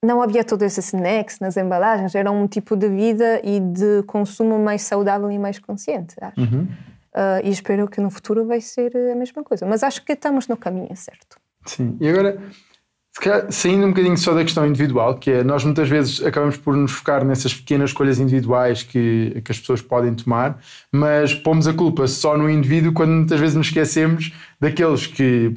não 0.04 0.22
havia 0.22 0.44
todo 0.44 0.62
esse 0.62 0.80
snacks 0.80 1.40
nas 1.40 1.56
embalagens, 1.56 2.14
era 2.14 2.30
um 2.30 2.46
tipo 2.46 2.76
de 2.76 2.88
vida 2.88 3.40
e 3.42 3.60
de 3.60 4.02
consumo 4.06 4.58
mais 4.58 4.82
saudável 4.82 5.30
e 5.30 5.38
mais 5.38 5.58
consciente, 5.58 6.14
acho. 6.20 6.40
Uhum. 6.40 6.68
Uh, 7.14 7.40
e 7.44 7.50
espero 7.50 7.86
que 7.86 8.00
no 8.00 8.10
futuro 8.10 8.44
vai 8.44 8.60
ser 8.60 8.94
a 8.96 9.14
mesma 9.14 9.44
coisa. 9.44 9.64
Mas 9.64 9.84
acho 9.84 10.04
que 10.04 10.12
estamos 10.12 10.48
no 10.48 10.56
caminho 10.56 10.94
certo. 10.96 11.38
Sim, 11.64 11.96
e 12.00 12.08
agora, 12.08 12.38
calhar, 13.20 13.46
saindo 13.50 13.86
um 13.86 13.90
bocadinho 13.90 14.16
só 14.18 14.34
da 14.34 14.42
questão 14.42 14.66
individual, 14.66 15.16
que 15.16 15.30
é 15.30 15.44
nós 15.44 15.64
muitas 15.64 15.88
vezes 15.88 16.22
acabamos 16.22 16.56
por 16.56 16.76
nos 16.76 16.92
focar 16.92 17.24
nessas 17.24 17.54
pequenas 17.54 17.90
escolhas 17.90 18.18
individuais 18.18 18.82
que, 18.82 19.40
que 19.44 19.52
as 19.52 19.58
pessoas 19.58 19.80
podem 19.80 20.14
tomar, 20.14 20.58
mas 20.90 21.32
pomos 21.32 21.66
a 21.66 21.72
culpa 21.72 22.06
só 22.06 22.36
no 22.36 22.50
indivíduo 22.50 22.92
quando 22.92 23.10
muitas 23.10 23.38
vezes 23.38 23.54
nos 23.54 23.68
esquecemos 23.68 24.32
daqueles 24.60 25.06
que, 25.06 25.50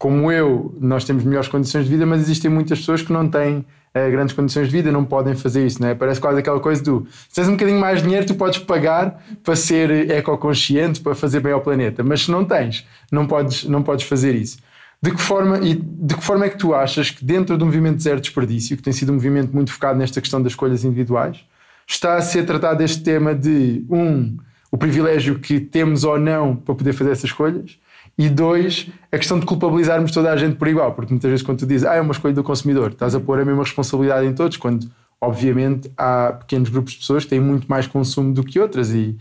como 0.00 0.32
eu, 0.32 0.74
nós 0.80 1.04
temos 1.04 1.24
melhores 1.24 1.46
condições 1.46 1.84
de 1.84 1.90
vida, 1.90 2.06
mas 2.06 2.22
existem 2.22 2.50
muitas 2.50 2.78
pessoas 2.78 3.02
que 3.02 3.12
não 3.12 3.28
têm 3.28 3.58
uh, 3.58 4.10
grandes 4.10 4.34
condições 4.34 4.68
de 4.68 4.72
vida, 4.72 4.90
não 4.90 5.04
podem 5.04 5.34
fazer 5.34 5.66
isso, 5.66 5.78
não 5.78 5.88
é? 5.88 5.94
Parece 5.94 6.18
quase 6.18 6.38
aquela 6.38 6.58
coisa 6.58 6.82
do 6.82 7.06
se 7.28 7.34
tens 7.34 7.48
um 7.48 7.50
bocadinho 7.50 7.78
mais 7.78 7.98
de 7.98 8.04
dinheiro, 8.04 8.26
tu 8.26 8.34
podes 8.34 8.60
pagar 8.60 9.22
para 9.44 9.54
ser 9.54 10.10
ecoconsciente, 10.10 11.02
para 11.02 11.14
fazer 11.14 11.40
bem 11.40 11.52
ao 11.52 11.60
planeta, 11.60 12.02
mas 12.02 12.22
se 12.22 12.30
não 12.30 12.46
tens, 12.46 12.86
não 13.12 13.26
podes, 13.26 13.64
não 13.64 13.82
podes 13.82 14.06
fazer 14.06 14.34
isso. 14.34 14.56
De 15.02 15.10
que, 15.10 15.20
forma, 15.20 15.58
e 15.58 15.74
de 15.74 16.14
que 16.14 16.24
forma 16.24 16.46
é 16.46 16.48
que 16.48 16.56
tu 16.56 16.74
achas 16.74 17.10
que 17.10 17.22
dentro 17.22 17.58
do 17.58 17.66
movimento 17.66 18.02
Zero 18.02 18.22
Desperdício, 18.22 18.78
que 18.78 18.82
tem 18.82 18.94
sido 18.94 19.10
um 19.12 19.16
movimento 19.16 19.52
muito 19.52 19.70
focado 19.70 19.98
nesta 19.98 20.18
questão 20.18 20.42
das 20.42 20.52
escolhas 20.52 20.82
individuais, 20.82 21.44
está 21.86 22.16
a 22.16 22.22
ser 22.22 22.46
tratado 22.46 22.82
este 22.82 23.02
tema 23.02 23.34
de, 23.34 23.84
um, 23.90 24.34
o 24.70 24.78
privilégio 24.78 25.38
que 25.38 25.60
temos 25.60 26.04
ou 26.04 26.18
não 26.18 26.56
para 26.56 26.74
poder 26.74 26.94
fazer 26.94 27.10
essas 27.10 27.24
escolhas. 27.24 27.78
E 28.20 28.28
dois, 28.28 28.86
a 29.10 29.16
questão 29.16 29.40
de 29.40 29.46
culpabilizarmos 29.46 30.12
toda 30.12 30.30
a 30.30 30.36
gente 30.36 30.56
por 30.56 30.68
igual, 30.68 30.92
porque 30.92 31.10
muitas 31.10 31.30
vezes 31.30 31.42
quando 31.42 31.60
tu 31.60 31.66
dizes, 31.66 31.86
ah, 31.86 31.94
é 31.94 32.02
uma 32.02 32.12
escolha 32.12 32.34
do 32.34 32.44
consumidor, 32.44 32.90
estás 32.90 33.14
a 33.14 33.20
pôr 33.20 33.40
a 33.40 33.46
mesma 33.46 33.62
responsabilidade 33.62 34.26
em 34.26 34.34
todos, 34.34 34.58
quando 34.58 34.92
obviamente 35.18 35.90
há 35.96 36.34
pequenos 36.38 36.68
grupos 36.68 36.92
de 36.92 36.98
pessoas 36.98 37.24
que 37.24 37.30
têm 37.30 37.40
muito 37.40 37.66
mais 37.66 37.86
consumo 37.86 38.34
do 38.34 38.44
que 38.44 38.60
outras 38.60 38.92
e, 38.92 39.16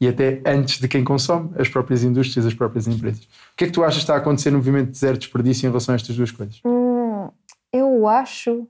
e 0.00 0.06
até 0.06 0.40
antes 0.46 0.78
de 0.78 0.86
quem 0.86 1.02
consome, 1.02 1.50
as 1.58 1.68
próprias 1.68 2.04
indústrias, 2.04 2.46
as 2.46 2.54
próprias 2.54 2.86
empresas. 2.86 3.24
O 3.24 3.56
que 3.56 3.64
é 3.64 3.66
que 3.66 3.72
tu 3.72 3.82
achas 3.82 3.96
que 3.96 4.02
está 4.02 4.14
a 4.14 4.18
acontecer 4.18 4.52
no 4.52 4.58
movimento 4.58 4.92
de 4.92 4.98
zero 4.98 5.18
desperdício 5.18 5.66
em 5.66 5.70
relação 5.70 5.92
a 5.92 5.96
estas 5.96 6.14
duas 6.14 6.30
coisas? 6.30 6.60
Hum, 6.64 7.28
eu 7.72 8.06
acho 8.06 8.68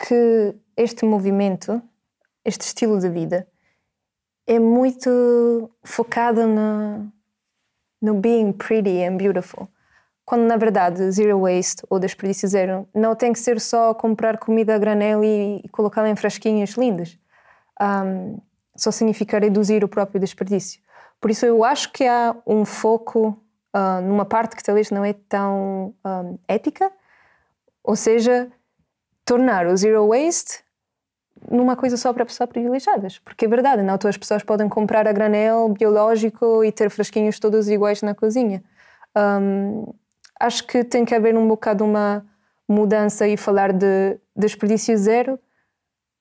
que 0.00 0.52
este 0.76 1.04
movimento, 1.04 1.80
este 2.44 2.62
estilo 2.62 2.98
de 2.98 3.08
vida, 3.08 3.46
é 4.48 4.58
muito 4.58 5.70
focado 5.84 6.44
no, 6.48 7.12
no 8.06 8.14
being 8.14 8.52
pretty 8.52 9.02
and 9.02 9.16
beautiful. 9.16 9.68
Quando 10.24 10.44
na 10.46 10.56
verdade 10.56 11.10
zero 11.10 11.40
waste 11.40 11.84
ou 11.90 11.98
desperdício 11.98 12.48
zero 12.48 12.88
não 12.94 13.14
tem 13.14 13.32
que 13.32 13.38
ser 13.38 13.60
só 13.60 13.92
comprar 13.92 14.38
comida 14.38 14.74
a 14.74 14.78
granel 14.78 15.24
e, 15.24 15.60
e 15.64 15.68
colocá-la 15.68 16.08
em 16.08 16.16
frasquinhas 16.16 16.70
lindas. 16.70 17.18
Um, 17.80 18.38
só 18.76 18.90
significa 18.90 19.38
reduzir 19.38 19.82
o 19.82 19.88
próprio 19.88 20.20
desperdício. 20.20 20.80
Por 21.20 21.30
isso 21.30 21.44
eu 21.44 21.64
acho 21.64 21.92
que 21.92 22.04
há 22.04 22.36
um 22.46 22.64
foco 22.64 23.36
uh, 23.74 24.00
numa 24.02 24.24
parte 24.24 24.54
que 24.54 24.62
talvez 24.62 24.90
não 24.90 25.04
é 25.04 25.12
tão 25.12 25.94
um, 26.04 26.38
ética, 26.46 26.90
ou 27.82 27.96
seja, 27.96 28.48
tornar 29.24 29.66
o 29.66 29.76
zero 29.76 30.08
waste 30.08 30.62
numa 31.50 31.76
coisa 31.76 31.96
só 31.96 32.12
para 32.12 32.24
pessoas 32.24 32.48
privilegiadas. 32.48 33.18
Porque 33.18 33.44
é 33.44 33.48
verdade, 33.48 33.82
não 33.82 33.98
todas 33.98 34.14
as 34.14 34.18
pessoas 34.18 34.42
podem 34.42 34.68
comprar 34.68 35.06
a 35.06 35.12
granel 35.12 35.68
biológico 35.68 36.64
e 36.64 36.72
ter 36.72 36.90
frasquinhos 36.90 37.38
todos 37.38 37.68
iguais 37.68 38.02
na 38.02 38.14
cozinha. 38.14 38.62
Um, 39.16 39.92
acho 40.38 40.66
que 40.66 40.84
tem 40.84 41.04
que 41.04 41.14
haver 41.14 41.36
um 41.36 41.46
bocado 41.46 41.84
uma 41.84 42.24
mudança 42.68 43.26
e 43.28 43.36
falar 43.36 43.72
de 43.72 44.18
desperdício 44.34 44.96
zero 44.96 45.38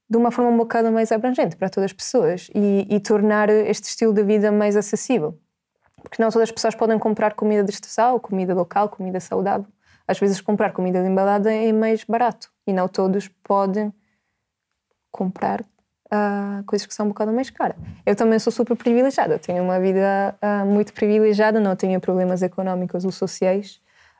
de 0.07 0.17
uma 0.17 0.29
forma 0.29 0.51
um 0.51 0.57
bocado 0.57 0.91
mais 0.91 1.11
abrangente 1.11 1.55
para 1.55 1.69
todas 1.69 1.85
as 1.85 1.93
pessoas 1.93 2.49
e, 2.53 2.87
e 2.89 2.99
tornar 2.99 3.49
este 3.49 3.85
estilo 3.85 4.13
de 4.13 4.23
vida 4.23 4.51
mais 4.51 4.77
acessível. 4.77 5.37
Porque 6.01 6.21
não 6.21 6.29
todas 6.29 6.49
as 6.49 6.51
pessoas 6.51 6.75
podem 6.75 6.99
comprar 6.99 7.33
comida 7.33 7.63
de 7.63 7.71
estação, 7.71 8.19
comida 8.19 8.53
local, 8.53 8.89
comida 8.89 9.19
saudável. 9.19 9.65
Às 10.07 10.19
vezes 10.19 10.39
comprar 10.39 10.71
comida 10.71 10.99
embalada 10.99 11.51
é 11.51 11.73
mais 11.73 12.03
barato 12.03 12.51
e 12.67 12.71
não 12.71 12.87
todos 12.87 13.27
podem 13.43 13.91
comprar 15.15 15.61
uh, 15.61 16.61
coisas 16.65 16.85
que 16.85 16.93
são 16.93 17.05
um 17.05 17.09
bocado 17.09 17.31
mais 17.31 17.49
caras. 17.49 17.77
Eu 18.05 18.17
também 18.17 18.37
sou 18.37 18.51
super 18.51 18.75
privilegiada, 18.75 19.39
tenho 19.39 19.63
uma 19.63 19.79
vida 19.79 20.35
uh, 20.43 20.65
muito 20.65 20.91
privilegiada, 20.91 21.57
não 21.57 21.73
tenho 21.73 22.01
problemas 22.01 22.43
económicos 22.43 23.05
ou 23.05 23.11
sociais 23.13 23.79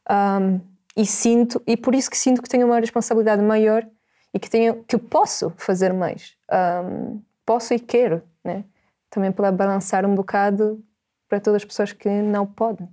um, 0.10 0.62
e 0.96 1.06
sinto 1.06 1.62
e 1.68 1.76
por 1.76 1.94
isso 1.94 2.10
que 2.10 2.18
sinto 2.18 2.42
que 2.42 2.48
tenho 2.48 2.66
uma 2.66 2.80
responsabilidade 2.80 3.42
maior 3.42 3.86
e 4.34 4.40
que 4.40 4.50
tenho 4.50 4.86
que 4.86 4.98
posso 4.98 5.52
fazer 5.58 5.92
mais, 5.92 6.38
um, 6.50 7.20
posso 7.46 7.74
e 7.74 7.80
quero, 7.80 8.22
né? 8.42 8.64
Também 9.10 9.32
para 9.32 9.52
balançar 9.52 10.06
um 10.06 10.16
bocado 10.16 10.82
para 11.28 11.42
todas 11.42 11.62
as 11.62 11.66
pessoas 11.66 11.92
que 11.92 12.10
não 12.10 12.46
podem. 12.46 12.88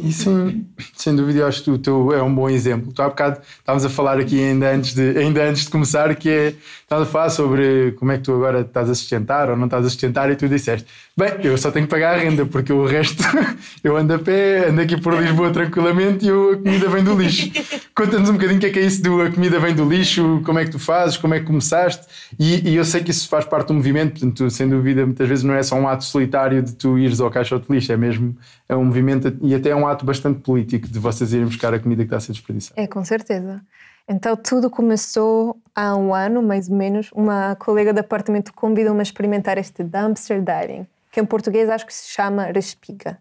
E 0.00 0.12
sim, 0.12 0.66
sem 0.96 1.16
dúvida, 1.16 1.40
eu 1.40 1.46
acho 1.48 1.64
que 1.64 1.70
o 1.70 1.76
teu 1.76 2.12
é 2.12 2.22
um 2.22 2.32
bom 2.32 2.48
exemplo. 2.48 2.92
Tu 2.92 3.02
há 3.02 3.08
bocado 3.08 3.40
estávamos 3.58 3.84
a 3.84 3.90
falar 3.90 4.20
aqui 4.20 4.40
ainda 4.40 4.72
antes 4.72 4.94
de, 4.94 5.18
ainda 5.18 5.42
antes 5.42 5.64
de 5.64 5.70
começar, 5.70 6.14
que 6.14 6.28
é, 6.28 6.54
estávamos 6.82 7.08
a 7.08 7.12
falar 7.12 7.30
sobre 7.30 7.92
como 7.98 8.12
é 8.12 8.16
que 8.16 8.22
tu 8.22 8.32
agora 8.32 8.60
estás 8.60 8.88
a 8.88 8.94
sustentar 8.94 9.50
ou 9.50 9.56
não 9.56 9.64
estás 9.64 9.84
a 9.84 9.88
sustentar 9.88 10.30
e 10.30 10.36
tu 10.36 10.48
disseste, 10.48 10.86
bem, 11.16 11.32
eu 11.42 11.58
só 11.58 11.72
tenho 11.72 11.86
que 11.86 11.90
pagar 11.90 12.14
a 12.14 12.18
renda, 12.18 12.46
porque 12.46 12.72
o 12.72 12.86
resto 12.86 13.24
eu 13.82 13.96
ando 13.96 14.14
a 14.14 14.18
pé, 14.20 14.68
ando 14.68 14.80
aqui 14.80 14.96
por 15.00 15.20
Lisboa 15.20 15.50
tranquilamente 15.50 16.24
e 16.24 16.30
a 16.30 16.56
comida 16.56 16.88
vem 16.88 17.02
do 17.02 17.20
lixo. 17.20 17.50
Conta-nos 17.96 18.28
um 18.28 18.34
bocadinho 18.34 18.58
o 18.58 18.60
que 18.60 18.66
é 18.66 18.70
que 18.70 18.78
é 18.78 18.82
isso 18.82 19.02
do 19.02 19.22
a 19.22 19.30
comida 19.30 19.58
vem 19.58 19.74
do 19.74 19.88
lixo, 19.88 20.40
como 20.44 20.60
é 20.60 20.64
que 20.64 20.70
tu 20.70 20.78
fazes, 20.78 21.16
como 21.16 21.34
é 21.34 21.40
que 21.40 21.46
começaste 21.46 22.06
e, 22.38 22.70
e 22.70 22.76
eu 22.76 22.84
sei 22.84 23.02
que 23.02 23.10
isso 23.10 23.28
faz 23.28 23.44
parte 23.44 23.68
do 23.68 23.74
movimento, 23.74 24.20
portanto, 24.20 24.48
sem 24.50 24.68
dúvida, 24.68 25.04
muitas 25.04 25.28
vezes 25.28 25.42
não 25.42 25.54
é 25.54 25.64
só 25.64 25.74
um 25.74 25.88
ato 25.88 26.04
solitário 26.04 26.62
de 26.62 26.74
tu 26.74 26.96
ires 26.96 27.20
ao 27.20 27.28
caixote 27.28 27.66
de 27.66 27.74
lixo, 27.74 27.92
é 27.92 27.96
mesmo 27.96 28.36
é 28.68 28.74
um 28.74 28.84
movimento 28.84 29.36
e 29.42 29.54
até 29.64 29.70
é 29.70 29.76
um 29.76 29.86
ato 29.86 30.04
bastante 30.04 30.40
político 30.40 30.86
de 30.86 30.98
vocês 30.98 31.32
irem 31.32 31.46
buscar 31.46 31.72
a 31.72 31.80
comida 31.80 32.02
que 32.02 32.08
está 32.08 32.18
a 32.18 32.20
ser 32.20 32.32
desperdiçada. 32.32 32.78
É, 32.78 32.86
com 32.86 33.02
certeza. 33.02 33.62
Então 34.06 34.36
tudo 34.36 34.68
começou 34.68 35.58
há 35.74 35.96
um 35.96 36.14
ano, 36.14 36.42
mais 36.42 36.68
ou 36.68 36.76
menos. 36.76 37.10
Uma 37.12 37.56
colega 37.56 37.90
do 37.94 38.00
apartamento 38.00 38.52
convidou-me 38.52 39.00
a 39.00 39.02
experimentar 39.02 39.56
este 39.56 39.82
dumpster 39.82 40.42
diving, 40.42 40.86
que 41.10 41.18
em 41.18 41.24
português 41.24 41.70
acho 41.70 41.86
que 41.86 41.94
se 41.94 42.10
chama 42.10 42.44
respiga. 42.44 43.18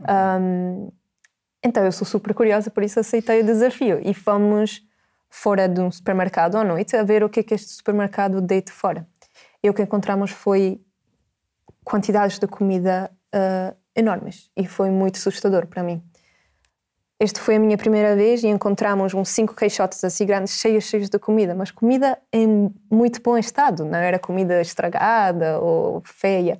Um, 0.00 0.92
então 1.62 1.84
eu 1.84 1.90
sou 1.90 2.06
super 2.06 2.32
curiosa, 2.32 2.70
por 2.70 2.84
isso 2.84 3.00
aceitei 3.00 3.40
o 3.40 3.44
desafio 3.44 4.00
e 4.02 4.14
fomos 4.14 4.82
fora 5.28 5.68
de 5.68 5.80
um 5.80 5.90
supermercado 5.90 6.56
à 6.56 6.64
noite 6.64 6.96
a 6.96 7.02
ver 7.02 7.24
o 7.24 7.28
que 7.28 7.40
é 7.40 7.42
que 7.42 7.54
este 7.54 7.70
supermercado 7.70 8.40
deita 8.40 8.72
fora. 8.72 9.06
E 9.62 9.68
o 9.68 9.74
que 9.74 9.82
encontramos 9.82 10.30
foi 10.30 10.80
quantidades 11.84 12.38
de 12.38 12.46
comida 12.46 13.10
uh, 13.34 13.76
enormes 13.94 14.50
e 14.56 14.66
foi 14.66 14.90
muito 14.90 15.16
assustador 15.16 15.66
para 15.66 15.82
mim. 15.82 16.02
Este 17.18 17.38
foi 17.38 17.56
a 17.56 17.58
minha 17.58 17.76
primeira 17.76 18.16
vez 18.16 18.42
e 18.42 18.48
encontramos 18.48 19.12
uns 19.12 19.28
cinco 19.28 19.54
caixotes 19.54 20.02
assim 20.02 20.24
grandes, 20.24 20.54
cheios, 20.58 20.84
cheios 20.84 21.10
de 21.10 21.18
comida, 21.18 21.54
mas 21.54 21.70
comida 21.70 22.18
em 22.32 22.74
muito 22.90 23.20
bom 23.20 23.36
estado, 23.36 23.84
não 23.84 23.98
era 23.98 24.18
comida 24.18 24.58
estragada 24.62 25.60
ou 25.60 26.00
feia. 26.02 26.58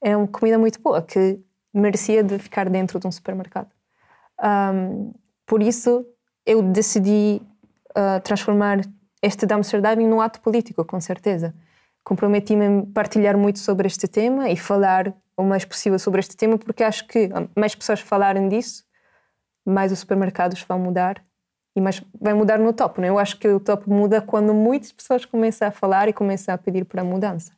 Era 0.00 0.16
uma 0.16 0.26
comida 0.26 0.58
muito 0.58 0.80
boa 0.80 1.02
que 1.02 1.38
merecia 1.74 2.22
de 2.22 2.38
ficar 2.38 2.70
dentro 2.70 2.98
de 2.98 3.06
um 3.06 3.12
supermercado. 3.12 3.68
Um, 4.42 5.12
por 5.44 5.62
isso, 5.62 6.06
eu 6.46 6.62
decidi 6.62 7.42
uh, 7.90 8.20
transformar 8.22 8.80
este 9.20 9.44
dumpster 9.44 9.82
diving 9.82 10.06
num 10.06 10.22
ato 10.22 10.40
político, 10.40 10.84
com 10.86 11.00
certeza. 11.00 11.54
Comprometi-me 12.02 12.64
a 12.64 12.86
partilhar 12.94 13.36
muito 13.36 13.58
sobre 13.58 13.86
este 13.86 14.08
tema 14.08 14.48
e 14.48 14.56
falar 14.56 15.12
o 15.38 15.44
mais 15.44 15.64
possível 15.64 15.98
sobre 15.98 16.20
este 16.20 16.36
tema, 16.36 16.58
porque 16.58 16.82
acho 16.82 17.06
que 17.06 17.30
mais 17.56 17.74
pessoas 17.74 18.00
falarem 18.00 18.48
disso, 18.48 18.84
mais 19.64 19.92
os 19.92 20.00
supermercados 20.00 20.64
vão 20.68 20.78
mudar 20.78 21.22
e 21.76 21.80
mais 21.80 22.02
vai 22.20 22.34
mudar 22.34 22.58
no 22.58 22.72
topo. 22.72 23.00
Né? 23.00 23.08
Eu 23.08 23.18
acho 23.18 23.38
que 23.38 23.46
o 23.46 23.60
topo 23.60 23.88
muda 23.88 24.20
quando 24.20 24.52
muitas 24.52 24.90
pessoas 24.90 25.24
começam 25.24 25.68
a 25.68 25.70
falar 25.70 26.08
e 26.08 26.12
começam 26.12 26.52
a 26.52 26.58
pedir 26.58 26.84
para 26.84 27.02
a 27.02 27.04
mudança. 27.04 27.52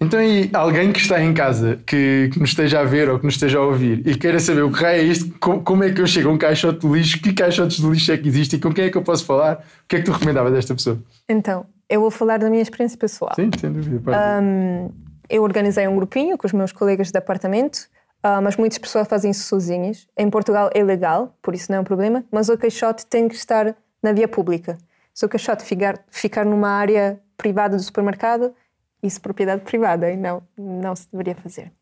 Então, 0.00 0.22
e 0.22 0.50
alguém 0.52 0.92
que 0.92 1.00
está 1.00 1.20
em 1.22 1.32
casa, 1.32 1.80
que, 1.86 2.28
que 2.32 2.38
nos 2.38 2.50
esteja 2.50 2.80
a 2.80 2.84
ver 2.84 3.08
ou 3.08 3.18
que 3.18 3.24
nos 3.24 3.34
esteja 3.34 3.58
a 3.58 3.62
ouvir 3.62 4.06
e 4.06 4.14
queira 4.14 4.38
saber 4.38 4.62
o 4.62 4.70
que 4.70 4.84
é 4.84 5.02
isto, 5.02 5.34
como, 5.40 5.62
como, 5.62 5.84
é 5.84 5.90
que 5.90 6.00
eu 6.00 6.06
chego 6.06 6.28
a 6.28 6.32
um 6.32 6.38
caixote 6.38 6.86
de 6.86 6.92
lixo, 6.92 7.20
que 7.20 7.32
caixotes 7.32 7.78
de 7.78 7.86
lixo 7.88 8.12
é 8.12 8.18
que 8.18 8.28
existem, 8.28 8.60
com 8.60 8.72
quem 8.72 8.84
é 8.84 8.90
que 8.90 8.98
eu 8.98 9.02
posso 9.02 9.24
falar, 9.24 9.64
o 9.84 9.88
que 9.88 9.96
é 9.96 9.98
que 10.00 10.04
tu 10.04 10.12
recomendavas 10.12 10.52
desta 10.52 10.74
pessoa? 10.74 10.98
Então, 11.26 11.64
eu 11.88 12.02
vou 12.02 12.10
falar 12.10 12.36
da 12.36 12.50
minha 12.50 12.62
experiência 12.62 12.98
pessoal. 12.98 13.32
Sim, 13.34 13.50
sem 13.58 13.72
dúvida. 13.72 14.12
Um, 14.42 14.90
eu 15.28 15.42
organizei 15.42 15.86
um 15.88 15.96
grupinho 15.96 16.38
com 16.38 16.46
os 16.46 16.52
meus 16.52 16.72
colegas 16.72 17.10
de 17.10 17.18
apartamento, 17.18 17.88
uh, 18.24 18.40
mas 18.42 18.56
muitas 18.56 18.78
pessoas 18.78 19.08
fazem 19.08 19.30
isso 19.30 19.44
sozinhas. 19.44 20.06
Em 20.16 20.28
Portugal 20.30 20.70
é 20.74 20.82
legal, 20.82 21.36
por 21.42 21.54
isso 21.54 21.70
não 21.70 21.78
é 21.78 21.80
um 21.80 21.84
problema, 21.84 22.24
mas 22.30 22.48
o 22.48 22.56
caixote 22.56 23.06
tem 23.06 23.28
que 23.28 23.34
estar 23.34 23.74
na 24.02 24.12
via 24.12 24.28
pública. 24.28 24.78
Se 25.12 25.24
o 25.24 25.28
caixote 25.28 25.64
ficar, 25.64 26.04
ficar 26.10 26.44
numa 26.44 26.68
área 26.68 27.20
privada 27.36 27.76
do 27.76 27.82
supermercado, 27.82 28.54
isso 29.02 29.18
é 29.18 29.20
propriedade 29.20 29.62
privada 29.62 30.10
e 30.10 30.16
não, 30.16 30.42
não 30.56 30.94
se 30.94 31.08
deveria 31.10 31.34
fazer. 31.34 31.72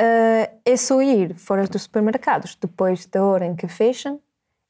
Uh, 0.00 0.48
é 0.64 0.76
só 0.76 1.02
ir 1.02 1.34
fora 1.34 1.66
dos 1.66 1.82
supermercados 1.82 2.54
depois 2.54 3.04
da 3.06 3.22
hora 3.22 3.44
em 3.44 3.54
que 3.54 3.68
fecham, 3.68 4.18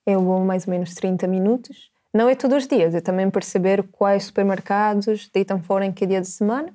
eu 0.06 0.20
é 0.20 0.22
vou 0.22 0.40
mais 0.44 0.66
ou 0.66 0.72
menos 0.72 0.94
30 0.94 1.26
minutos. 1.26 1.90
Não 2.12 2.28
é 2.28 2.34
todos 2.34 2.64
os 2.64 2.66
dias, 2.66 2.94
é 2.94 3.00
também 3.00 3.30
perceber 3.30 3.84
quais 3.92 4.24
supermercados 4.24 5.30
deitam 5.32 5.62
fora 5.62 5.86
em 5.86 5.92
que 5.92 6.04
dia 6.04 6.20
de 6.20 6.26
semana 6.26 6.74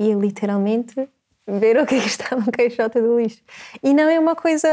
e 0.00 0.14
literalmente 0.14 0.94
ver 1.46 1.76
o 1.76 1.84
que, 1.84 1.94
é 1.94 1.98
está 1.98 2.34
no 2.34 2.50
caixote 2.50 2.98
do 3.02 3.20
lixo. 3.20 3.42
E 3.82 3.92
não 3.92 4.08
é 4.08 4.18
uma 4.18 4.34
coisa 4.34 4.66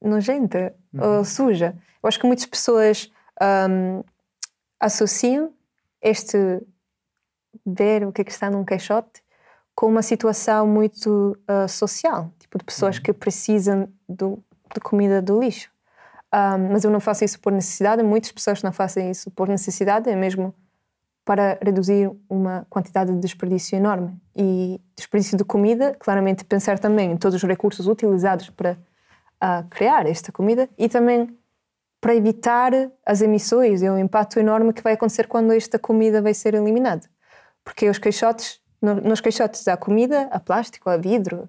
nojenta 0.00 0.72
uhum. 0.94 1.18
ou 1.18 1.24
suja. 1.24 1.76
Eu 2.00 2.06
acho 2.08 2.20
que 2.20 2.26
muitas 2.26 2.46
pessoas 2.46 3.10
um, 3.68 4.04
associam 4.78 5.52
este 6.00 6.38
ver 7.66 8.06
o 8.06 8.12
que, 8.12 8.20
é 8.20 8.24
que 8.24 8.30
está 8.30 8.48
num 8.48 8.64
caixote 8.64 9.20
com 9.74 9.86
uma 9.86 10.02
situação 10.02 10.64
muito 10.64 11.36
uh, 11.50 11.68
social, 11.68 12.32
tipo 12.38 12.58
de 12.58 12.64
pessoas 12.64 12.98
uhum. 12.98 13.02
que 13.02 13.12
precisam 13.12 13.88
do, 14.08 14.38
de 14.72 14.80
comida 14.80 15.20
do 15.20 15.40
lixo. 15.40 15.72
Um, 16.32 16.72
mas 16.72 16.84
eu 16.84 16.90
não 16.90 17.00
faço 17.00 17.24
isso 17.24 17.40
por 17.40 17.52
necessidade, 17.52 18.02
muitas 18.02 18.30
pessoas 18.30 18.62
não 18.62 18.72
fazem 18.72 19.10
isso 19.10 19.30
por 19.32 19.48
necessidade, 19.48 20.08
é 20.08 20.14
mesmo 20.14 20.54
para 21.24 21.58
reduzir 21.62 22.10
uma 22.28 22.66
quantidade 22.68 23.12
de 23.12 23.20
desperdício 23.20 23.76
enorme. 23.76 24.16
E 24.36 24.80
desperdício 24.96 25.38
de 25.38 25.44
comida, 25.44 25.94
claramente 25.98 26.44
pensar 26.44 26.78
também 26.78 27.12
em 27.12 27.16
todos 27.16 27.36
os 27.36 27.48
recursos 27.48 27.86
utilizados 27.86 28.50
para 28.50 28.72
uh, 28.72 29.68
criar 29.70 30.06
esta 30.06 30.32
comida 30.32 30.68
e 30.76 30.88
também 30.88 31.36
para 32.00 32.16
evitar 32.16 32.72
as 33.06 33.20
emissões 33.20 33.80
e 33.80 33.88
o 33.88 33.96
impacto 33.96 34.40
enorme 34.40 34.72
que 34.72 34.82
vai 34.82 34.94
acontecer 34.94 35.28
quando 35.28 35.52
esta 35.52 35.78
comida 35.78 36.20
vai 36.20 36.34
ser 36.34 36.54
eliminada. 36.54 37.08
Porque 37.64 37.88
os 37.88 37.98
caixotes 37.98 38.60
nos 38.82 39.20
caixotes 39.20 39.68
há 39.68 39.76
comida, 39.76 40.28
há 40.32 40.40
plástico, 40.40 40.90
há 40.90 40.96
vidro 40.96 41.48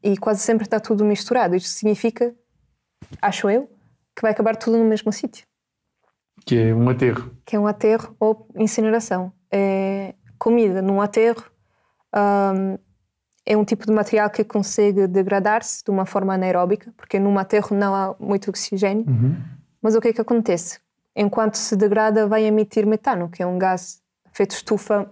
e 0.00 0.16
quase 0.16 0.40
sempre 0.40 0.64
está 0.64 0.78
tudo 0.78 1.04
misturado. 1.04 1.56
Isto 1.56 1.70
significa, 1.70 2.32
acho 3.20 3.50
eu, 3.50 3.68
que 4.14 4.22
vai 4.22 4.30
acabar 4.30 4.54
tudo 4.54 4.78
no 4.78 4.84
mesmo 4.84 5.12
sítio. 5.12 5.47
Que 6.44 6.58
é 6.58 6.74
um 6.74 6.88
aterro. 6.88 7.30
Que 7.44 7.56
é 7.56 7.58
um 7.58 7.66
aterro 7.66 8.14
ou 8.18 8.48
incineração. 8.56 9.32
É 9.50 10.14
comida 10.38 10.80
num 10.80 11.00
aterro 11.00 11.44
um, 12.14 12.78
é 13.44 13.56
um 13.56 13.64
tipo 13.64 13.86
de 13.86 13.92
material 13.92 14.28
que 14.28 14.44
consegue 14.44 15.06
degradar-se 15.06 15.82
de 15.82 15.90
uma 15.90 16.04
forma 16.04 16.34
anaeróbica, 16.34 16.92
porque 16.96 17.18
num 17.18 17.38
aterro 17.38 17.74
não 17.74 17.94
há 17.94 18.14
muito 18.20 18.50
oxigênio. 18.50 19.06
Uhum. 19.08 19.36
Mas 19.80 19.94
o 19.94 20.00
que 20.00 20.08
é 20.08 20.12
que 20.12 20.20
acontece? 20.20 20.80
Enquanto 21.16 21.54
se 21.54 21.74
degrada, 21.74 22.26
vai 22.26 22.44
emitir 22.44 22.86
metano, 22.86 23.28
que 23.28 23.42
é 23.42 23.46
um 23.46 23.58
gás 23.58 24.02
feito 24.32 24.50
estufa 24.50 25.10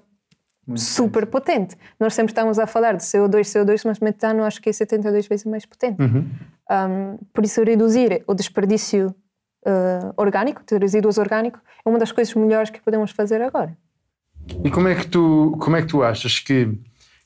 muito 0.66 0.80
super 0.82 1.22
bem. 1.22 1.30
potente. 1.30 1.76
Nós 1.98 2.12
sempre 2.12 2.32
estamos 2.32 2.58
a 2.58 2.66
falar 2.66 2.92
de 2.92 3.02
CO2, 3.02 3.40
CO2, 3.40 3.82
mas 3.86 4.00
metano 4.00 4.44
acho 4.44 4.60
que 4.60 4.68
é 4.68 4.72
72 4.72 5.26
vezes 5.26 5.46
mais 5.46 5.64
potente. 5.64 6.00
Uhum. 6.02 6.28
Um, 6.70 7.18
por 7.32 7.44
isso, 7.44 7.62
reduzir 7.62 8.22
o 8.26 8.34
desperdício 8.34 9.14
uh, 9.66 10.12
orgânico, 10.16 10.62
de 10.66 10.78
resíduos 10.78 11.18
orgânicos, 11.18 11.60
é 11.84 11.88
uma 11.88 11.98
das 11.98 12.12
coisas 12.12 12.32
melhores 12.34 12.70
que 12.70 12.80
podemos 12.80 13.10
fazer 13.10 13.42
agora. 13.42 13.76
E 14.64 14.70
como 14.70 14.88
é 14.88 14.94
que 14.94 15.06
tu, 15.06 15.56
como 15.60 15.76
é 15.76 15.82
que 15.82 15.88
tu 15.88 16.02
achas 16.02 16.38
que, 16.38 16.78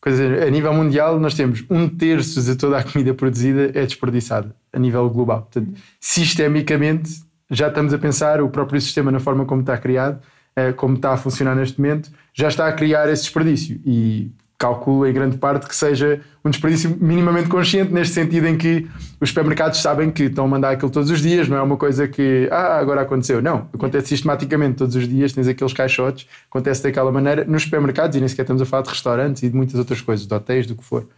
dizer, 0.06 0.42
a 0.42 0.50
nível 0.50 0.72
mundial, 0.72 1.20
nós 1.20 1.34
temos 1.34 1.64
um 1.68 1.88
terço 1.88 2.42
de 2.42 2.56
toda 2.56 2.78
a 2.78 2.82
comida 2.82 3.12
produzida 3.12 3.70
é 3.78 3.84
desperdiçada, 3.84 4.54
a 4.72 4.78
nível 4.78 5.08
global. 5.10 5.42
Portanto, 5.42 5.78
sistemicamente, 6.00 7.22
já 7.50 7.68
estamos 7.68 7.92
a 7.92 7.98
pensar 7.98 8.40
o 8.40 8.48
próprio 8.48 8.80
sistema 8.80 9.10
na 9.10 9.20
forma 9.20 9.44
como 9.44 9.60
está 9.60 9.76
criado, 9.76 10.20
eh, 10.56 10.72
como 10.72 10.96
está 10.96 11.12
a 11.12 11.16
funcionar 11.16 11.54
neste 11.54 11.80
momento, 11.80 12.10
já 12.32 12.48
está 12.48 12.66
a 12.66 12.72
criar 12.72 13.08
esse 13.08 13.24
desperdício. 13.24 13.80
E 13.84 14.30
calculo 14.60 15.06
em 15.06 15.12
grande 15.12 15.38
parte 15.38 15.66
que 15.66 15.74
seja 15.74 16.20
um 16.44 16.50
desperdício 16.50 16.94
minimamente 17.00 17.48
consciente, 17.48 17.90
neste 17.90 18.12
sentido 18.12 18.46
em 18.46 18.58
que 18.58 18.86
os 19.18 19.30
supermercados 19.30 19.80
sabem 19.80 20.10
que 20.10 20.24
estão 20.24 20.44
a 20.44 20.48
mandar 20.48 20.70
aquilo 20.72 20.90
todos 20.90 21.10
os 21.10 21.22
dias, 21.22 21.48
não 21.48 21.56
é 21.56 21.62
uma 21.62 21.78
coisa 21.78 22.06
que, 22.06 22.46
ah, 22.52 22.78
agora 22.78 23.00
aconteceu. 23.00 23.40
Não, 23.40 23.68
acontece 23.72 24.08
sistematicamente 24.08 24.76
todos 24.76 24.94
os 24.94 25.08
dias, 25.08 25.32
tens 25.32 25.48
aqueles 25.48 25.72
caixotes, 25.72 26.26
acontece 26.50 26.82
daquela 26.82 27.10
maneira 27.10 27.42
nos 27.46 27.62
supermercados 27.62 28.14
e 28.16 28.20
nem 28.20 28.28
sequer 28.28 28.42
estamos 28.42 28.60
a 28.60 28.66
falar 28.66 28.82
de 28.82 28.90
restaurantes 28.90 29.42
e 29.42 29.48
de 29.48 29.56
muitas 29.56 29.76
outras 29.76 30.02
coisas, 30.02 30.26
de 30.26 30.34
hotéis, 30.34 30.66
do 30.66 30.74
que 30.74 30.84
for. 30.84 31.08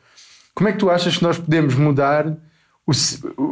Como 0.54 0.68
é 0.68 0.72
que 0.72 0.78
tu 0.78 0.88
achas 0.88 1.16
que 1.16 1.24
nós 1.24 1.36
podemos 1.36 1.74
mudar 1.74 2.28
o, 2.86 2.92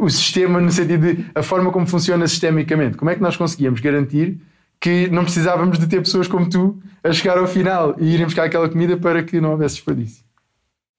o 0.05 0.09
sistema 0.09 0.61
no 0.61 0.71
sentido 0.71 1.13
de 1.13 1.25
a 1.35 1.43
forma 1.43 1.69
como 1.69 1.85
funciona 1.85 2.25
sistemicamente? 2.29 2.95
Como 2.95 3.11
é 3.11 3.15
que 3.15 3.21
nós 3.21 3.35
conseguíamos 3.35 3.81
garantir 3.81 4.39
que 4.81 5.07
não 5.09 5.23
precisávamos 5.23 5.77
de 5.77 5.87
ter 5.87 5.99
pessoas 5.99 6.27
como 6.27 6.49
tu 6.49 6.81
a 7.03 7.13
chegar 7.13 7.37
ao 7.37 7.45
final 7.45 7.95
e 7.99 8.15
irem 8.15 8.25
buscar 8.25 8.45
aquela 8.45 8.67
comida 8.67 8.97
para 8.97 9.23
que 9.23 9.39
não 9.39 9.51
houvesse 9.51 9.75
desperdício? 9.75 10.25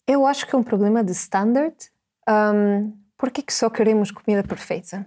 Eu 0.07 0.25
acho 0.25 0.47
que 0.47 0.55
é 0.55 0.59
um 0.59 0.63
problema 0.63 1.03
de 1.03 1.11
standard. 1.11 1.75
Um, 2.29 2.93
Por 3.19 3.31
que 3.31 3.45
só 3.53 3.69
queremos 3.69 4.13
comida 4.13 4.43
perfeita? 4.45 5.05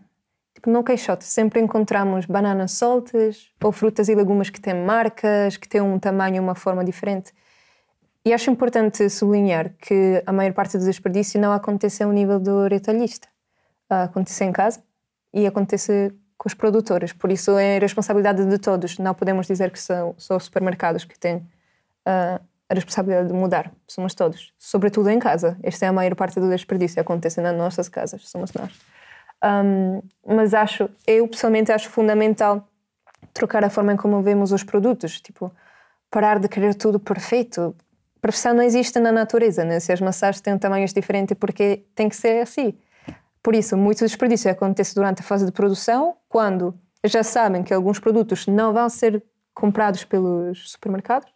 Tipo, 0.54 0.70
no 0.70 0.84
queixote 0.84 1.24
sempre 1.24 1.62
encontramos 1.62 2.26
bananas 2.26 2.74
soltas 2.74 3.50
ou 3.64 3.72
frutas 3.72 4.10
e 4.10 4.16
legumes 4.16 4.50
que 4.50 4.60
têm 4.60 4.74
marcas, 4.86 5.58
que 5.58 5.68
têm 5.68 5.82
um 5.82 5.98
tamanho 5.98 6.44
uma 6.44 6.56
forma 6.56 6.84
diferente. 6.84 7.34
E 8.26 8.34
acho 8.34 8.50
importante 8.50 9.10
sublinhar 9.10 9.74
que 9.78 10.22
a 10.26 10.34
maior 10.34 10.54
parte 10.54 10.78
do 10.78 10.84
desperdício 10.84 11.40
não 11.40 11.54
acontece 11.54 12.04
ao 12.04 12.12
nível 12.12 12.40
do 12.40 12.68
retalhista. 12.68 13.28
Acontece 13.90 14.44
em 14.44 14.52
casa 14.52 14.84
e 15.34 15.46
acontece 15.46 16.12
com 16.38 16.48
os 16.48 16.54
produtores. 16.54 17.14
Por 17.14 17.32
isso 17.32 17.58
é 17.58 17.80
responsabilidade 17.80 18.46
de 18.46 18.58
todos. 18.58 18.98
Não 18.98 19.14
podemos 19.14 19.48
dizer 19.48 19.72
que 19.72 19.80
são 19.80 20.16
só 20.18 20.38
os 20.38 20.46
supermercados 20.46 21.06
que 21.06 21.18
têm 21.18 21.38
uh, 21.38 22.40
a 22.70 22.74
responsabilidade 22.74 23.28
de 23.28 23.34
mudar. 23.34 23.72
Somos 23.88 24.14
todos. 24.14 24.54
Sobretudo 24.58 25.10
em 25.10 25.20
casa. 25.20 25.58
Esta 25.64 25.86
é 25.86 25.90
a 25.90 25.94
maior 25.94 26.16
parte 26.16 26.40
do 26.40 26.50
desperdício. 26.50 27.02
Acontece 27.02 27.42
nas 27.42 27.56
nossas 27.56 27.88
casas. 27.88 28.28
Somos 28.28 28.52
nós. 28.54 28.72
Um, 29.44 30.02
mas 30.26 30.54
acho, 30.54 30.90
eu 31.06 31.28
pessoalmente 31.28 31.72
acho 31.72 31.90
fundamental 31.90 32.68
trocar 33.34 33.64
a 33.64 33.70
forma 33.70 33.96
como 33.98 34.22
vemos 34.22 34.52
os 34.52 34.64
produtos. 34.64 35.22
Tipo, 35.22 35.52
parar 36.10 36.40
de 36.40 36.48
querer 36.48 36.76
tudo 36.76 37.00
perfeito. 37.00 37.76
Perfeição 38.22 38.54
não 38.54 38.64
existe 38.64 39.00
na 39.00 39.12
natureza. 39.12 39.64
Né? 39.64 39.80
Se 39.80 39.94
as 39.94 40.02
maçãs 40.02 40.42
têm 40.42 40.58
tamanhos 40.58 40.92
diferentes, 40.92 41.38
porque 41.40 41.86
tem 41.94 42.10
que 42.10 42.16
ser 42.16 42.42
assim. 42.42 42.74
Por 43.46 43.54
isso, 43.54 43.78
muito 43.78 44.00
desperdício 44.00 44.50
acontece 44.50 44.96
durante 44.96 45.20
a 45.20 45.24
fase 45.24 45.46
de 45.46 45.52
produção, 45.52 46.18
quando 46.36 46.78
já 47.06 47.24
sabem 47.24 47.64
que 47.64 47.74
alguns 47.74 47.98
produtos 47.98 48.46
não 48.46 48.74
vão 48.74 48.90
ser 48.90 49.24
comprados 49.54 50.04
pelos 50.04 50.70
supermercados. 50.70 51.34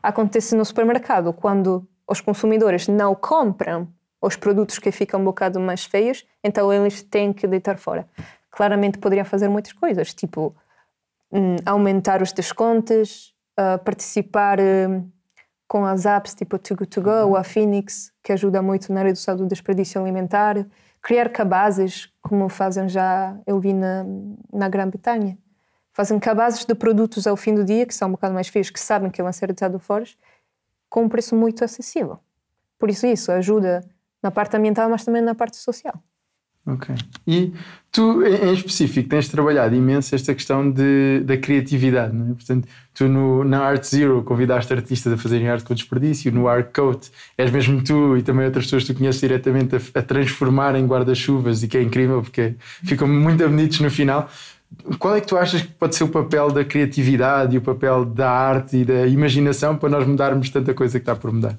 Acontece 0.00 0.54
no 0.54 0.64
supermercado, 0.64 1.32
quando 1.32 1.84
os 2.06 2.20
consumidores 2.20 2.86
não 2.86 3.12
compram 3.12 3.88
os 4.22 4.36
produtos 4.36 4.78
que 4.78 4.92
ficam 4.92 5.20
um 5.20 5.24
bocado 5.24 5.58
mais 5.58 5.84
feios, 5.84 6.24
então 6.44 6.72
eles 6.72 7.02
têm 7.02 7.32
que 7.32 7.44
deitar 7.48 7.76
fora. 7.76 8.08
Claramente 8.48 8.98
poderiam 8.98 9.24
fazer 9.24 9.48
muitas 9.48 9.72
coisas, 9.72 10.14
tipo 10.14 10.54
hum, 11.32 11.56
aumentar 11.66 12.22
os 12.22 12.32
descontos, 12.32 13.34
uh, 13.58 13.82
participar 13.82 14.60
uh, 14.60 15.04
com 15.66 15.84
as 15.84 16.06
apps 16.06 16.36
tipo 16.36 16.56
Too 16.56 16.76
Good 16.76 16.90
To 16.90 17.02
Go 17.02 17.30
ou 17.30 17.36
a 17.36 17.42
Phoenix, 17.42 18.12
que 18.22 18.32
ajuda 18.32 18.62
muito 18.62 18.92
na 18.92 19.02
redução 19.02 19.36
do 19.36 19.44
desperdício 19.44 20.00
alimentar 20.00 20.64
criar 21.06 21.28
cabazes, 21.28 22.12
como 22.20 22.48
fazem 22.48 22.88
já, 22.88 23.38
eu 23.46 23.60
vi 23.60 23.72
na, 23.72 24.04
na 24.52 24.68
Grã-Bretanha. 24.68 25.38
Fazem 25.92 26.18
cabazes 26.18 26.64
de 26.64 26.74
produtos 26.74 27.28
ao 27.28 27.36
fim 27.36 27.54
do 27.54 27.64
dia, 27.64 27.86
que 27.86 27.94
são 27.94 28.08
um 28.08 28.10
bocado 28.10 28.34
mais 28.34 28.48
feios, 28.48 28.70
que 28.70 28.80
sabem 28.80 29.08
que 29.08 29.22
vão 29.22 29.32
ser 29.32 29.46
deitados 29.46 29.80
fora, 29.84 30.04
com 30.90 31.04
um 31.04 31.08
preço 31.08 31.36
muito 31.36 31.64
acessível. 31.64 32.18
Por 32.76 32.90
isso, 32.90 33.06
isso 33.06 33.30
ajuda 33.30 33.88
na 34.20 34.32
parte 34.32 34.56
ambiental, 34.56 34.90
mas 34.90 35.04
também 35.04 35.22
na 35.22 35.32
parte 35.32 35.56
social. 35.58 35.94
Ok. 36.66 36.92
E 37.28 37.52
tu, 37.92 38.24
em 38.26 38.52
específico, 38.52 39.08
tens 39.08 39.28
trabalhado 39.28 39.76
imenso 39.76 40.12
esta 40.16 40.34
questão 40.34 40.68
de, 40.68 41.20
da 41.20 41.36
criatividade, 41.36 42.12
não 42.12 42.32
é? 42.32 42.34
Portanto, 42.34 42.66
tu 42.92 43.06
no, 43.06 43.44
na 43.44 43.60
Art 43.60 43.84
Zero 43.84 44.20
convidaste 44.24 44.72
artistas 44.72 45.12
a 45.12 45.16
fazerem 45.16 45.48
arte 45.48 45.64
com 45.64 45.74
desperdício, 45.74 46.32
no 46.32 46.48
Art 46.48 46.74
Coat 46.74 47.08
és 47.38 47.52
mesmo 47.52 47.84
tu 47.84 48.16
e 48.16 48.22
também 48.22 48.46
outras 48.46 48.64
pessoas 48.64 48.82
que 48.82 48.92
tu 48.92 48.98
conheces 48.98 49.20
diretamente 49.20 49.76
a, 49.76 49.80
a 50.00 50.02
transformar 50.02 50.74
em 50.74 50.84
guarda-chuvas 50.86 51.62
e 51.62 51.68
que 51.68 51.78
é 51.78 51.82
incrível 51.82 52.20
porque 52.20 52.56
ficam 52.82 53.06
muito 53.06 53.48
bonitos 53.48 53.78
no 53.78 53.90
final. 53.90 54.28
Qual 54.98 55.14
é 55.14 55.20
que 55.20 55.28
tu 55.28 55.36
achas 55.36 55.62
que 55.62 55.68
pode 55.68 55.94
ser 55.94 56.02
o 56.02 56.08
papel 56.08 56.50
da 56.50 56.64
criatividade 56.64 57.54
e 57.54 57.58
o 57.58 57.62
papel 57.62 58.04
da 58.04 58.28
arte 58.28 58.78
e 58.78 58.84
da 58.84 59.06
imaginação 59.06 59.76
para 59.76 59.88
nós 59.88 60.04
mudarmos 60.04 60.50
tanta 60.50 60.74
coisa 60.74 60.98
que 60.98 61.02
está 61.02 61.14
por 61.14 61.32
mudar? 61.32 61.56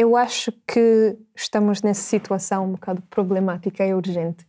Eu 0.00 0.14
acho 0.14 0.52
que 0.64 1.18
estamos 1.34 1.82
nessa 1.82 2.02
situação 2.02 2.66
um 2.66 2.72
bocado 2.74 3.02
problemática 3.10 3.84
e 3.84 3.92
urgente, 3.92 4.46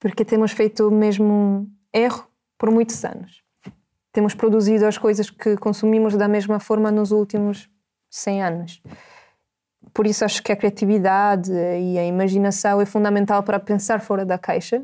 porque 0.00 0.24
temos 0.24 0.52
feito 0.52 0.88
o 0.88 0.90
mesmo 0.90 1.70
erro 1.92 2.26
por 2.56 2.70
muitos 2.70 3.04
anos. 3.04 3.42
Temos 4.10 4.34
produzido 4.34 4.86
as 4.86 4.96
coisas 4.96 5.28
que 5.28 5.54
consumimos 5.58 6.16
da 6.16 6.26
mesma 6.26 6.58
forma 6.58 6.90
nos 6.90 7.10
últimos 7.10 7.68
100 8.08 8.42
anos. 8.42 8.82
Por 9.92 10.06
isso 10.06 10.24
acho 10.24 10.42
que 10.42 10.50
a 10.50 10.56
criatividade 10.56 11.52
e 11.52 11.98
a 11.98 12.06
imaginação 12.06 12.80
é 12.80 12.86
fundamental 12.86 13.42
para 13.42 13.60
pensar 13.60 14.00
fora 14.00 14.24
da 14.24 14.38
caixa, 14.38 14.82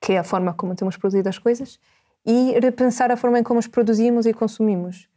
que 0.00 0.14
é 0.14 0.18
a 0.18 0.24
forma 0.24 0.52
como 0.52 0.74
temos 0.74 0.96
produzido 0.96 1.28
as 1.28 1.38
coisas, 1.38 1.78
e 2.26 2.58
repensar 2.58 3.12
a 3.12 3.16
forma 3.16 3.38
em 3.38 3.44
como 3.44 3.60
as 3.60 3.68
produzimos 3.68 4.26
e 4.26 4.34
consumimos. 4.34 5.08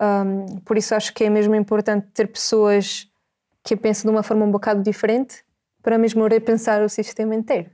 Um, 0.00 0.58
por 0.60 0.76
isso 0.76 0.94
acho 0.94 1.14
que 1.14 1.24
é 1.24 1.30
mesmo 1.30 1.54
importante 1.54 2.06
ter 2.12 2.26
pessoas 2.26 3.08
que 3.62 3.76
pensam 3.76 4.10
de 4.10 4.16
uma 4.16 4.22
forma 4.22 4.44
um 4.44 4.50
bocado 4.50 4.82
diferente 4.82 5.44
para 5.82 5.98
mesmo 5.98 6.26
repensar 6.26 6.82
o 6.82 6.88
sistema 6.88 7.34
inteiro. 7.34 7.70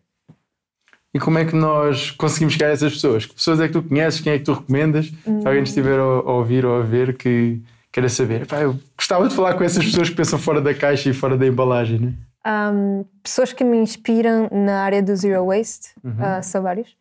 E 1.12 1.18
como 1.18 1.38
é 1.38 1.44
que 1.44 1.56
nós 1.56 2.11
conseguimos 2.12 2.54
chegar 2.54 2.68
a 2.68 2.72
essas 2.72 2.92
pessoas? 2.92 3.26
Que 3.26 3.35
pessoas 3.35 3.61
é 3.61 3.66
que 3.66 3.72
tu 3.72 3.83
conheces? 3.83 4.20
Quem 4.20 4.33
é 4.33 4.38
que 4.38 4.44
tu 4.44 4.52
recomendas? 4.52 5.12
Hum. 5.26 5.40
Se 5.40 5.46
alguém 5.46 5.62
estiver 5.62 5.98
a, 5.98 6.02
a, 6.02 6.33
ouvir 6.33 6.64
ou 6.64 6.80
a 6.80 6.83
ver 6.83 7.16
que 7.16 7.61
queira 7.90 8.09
saber. 8.09 8.46
Pá, 8.46 8.61
eu 8.61 8.78
gostava 8.96 9.28
de 9.28 9.35
falar 9.35 9.54
com 9.54 9.64
essas 9.64 9.85
pessoas 9.85 10.09
que 10.09 10.14
pensam 10.14 10.38
fora 10.38 10.61
da 10.61 10.72
caixa 10.72 11.11
e 11.11 11.12
fora 11.12 11.37
da 11.37 11.46
embalagem, 11.46 11.98
né? 11.98 12.14
Um, 12.46 13.04
pessoas 13.22 13.52
que 13.52 13.64
me 13.64 13.76
inspiram 13.76 14.48
na 14.50 14.83
área 14.83 15.02
do 15.02 15.14
Zero 15.14 15.46
Waste, 15.46 15.90
uhum. 16.02 16.12
uh, 16.12 16.42
são 16.42 16.62
vários. 16.62 16.96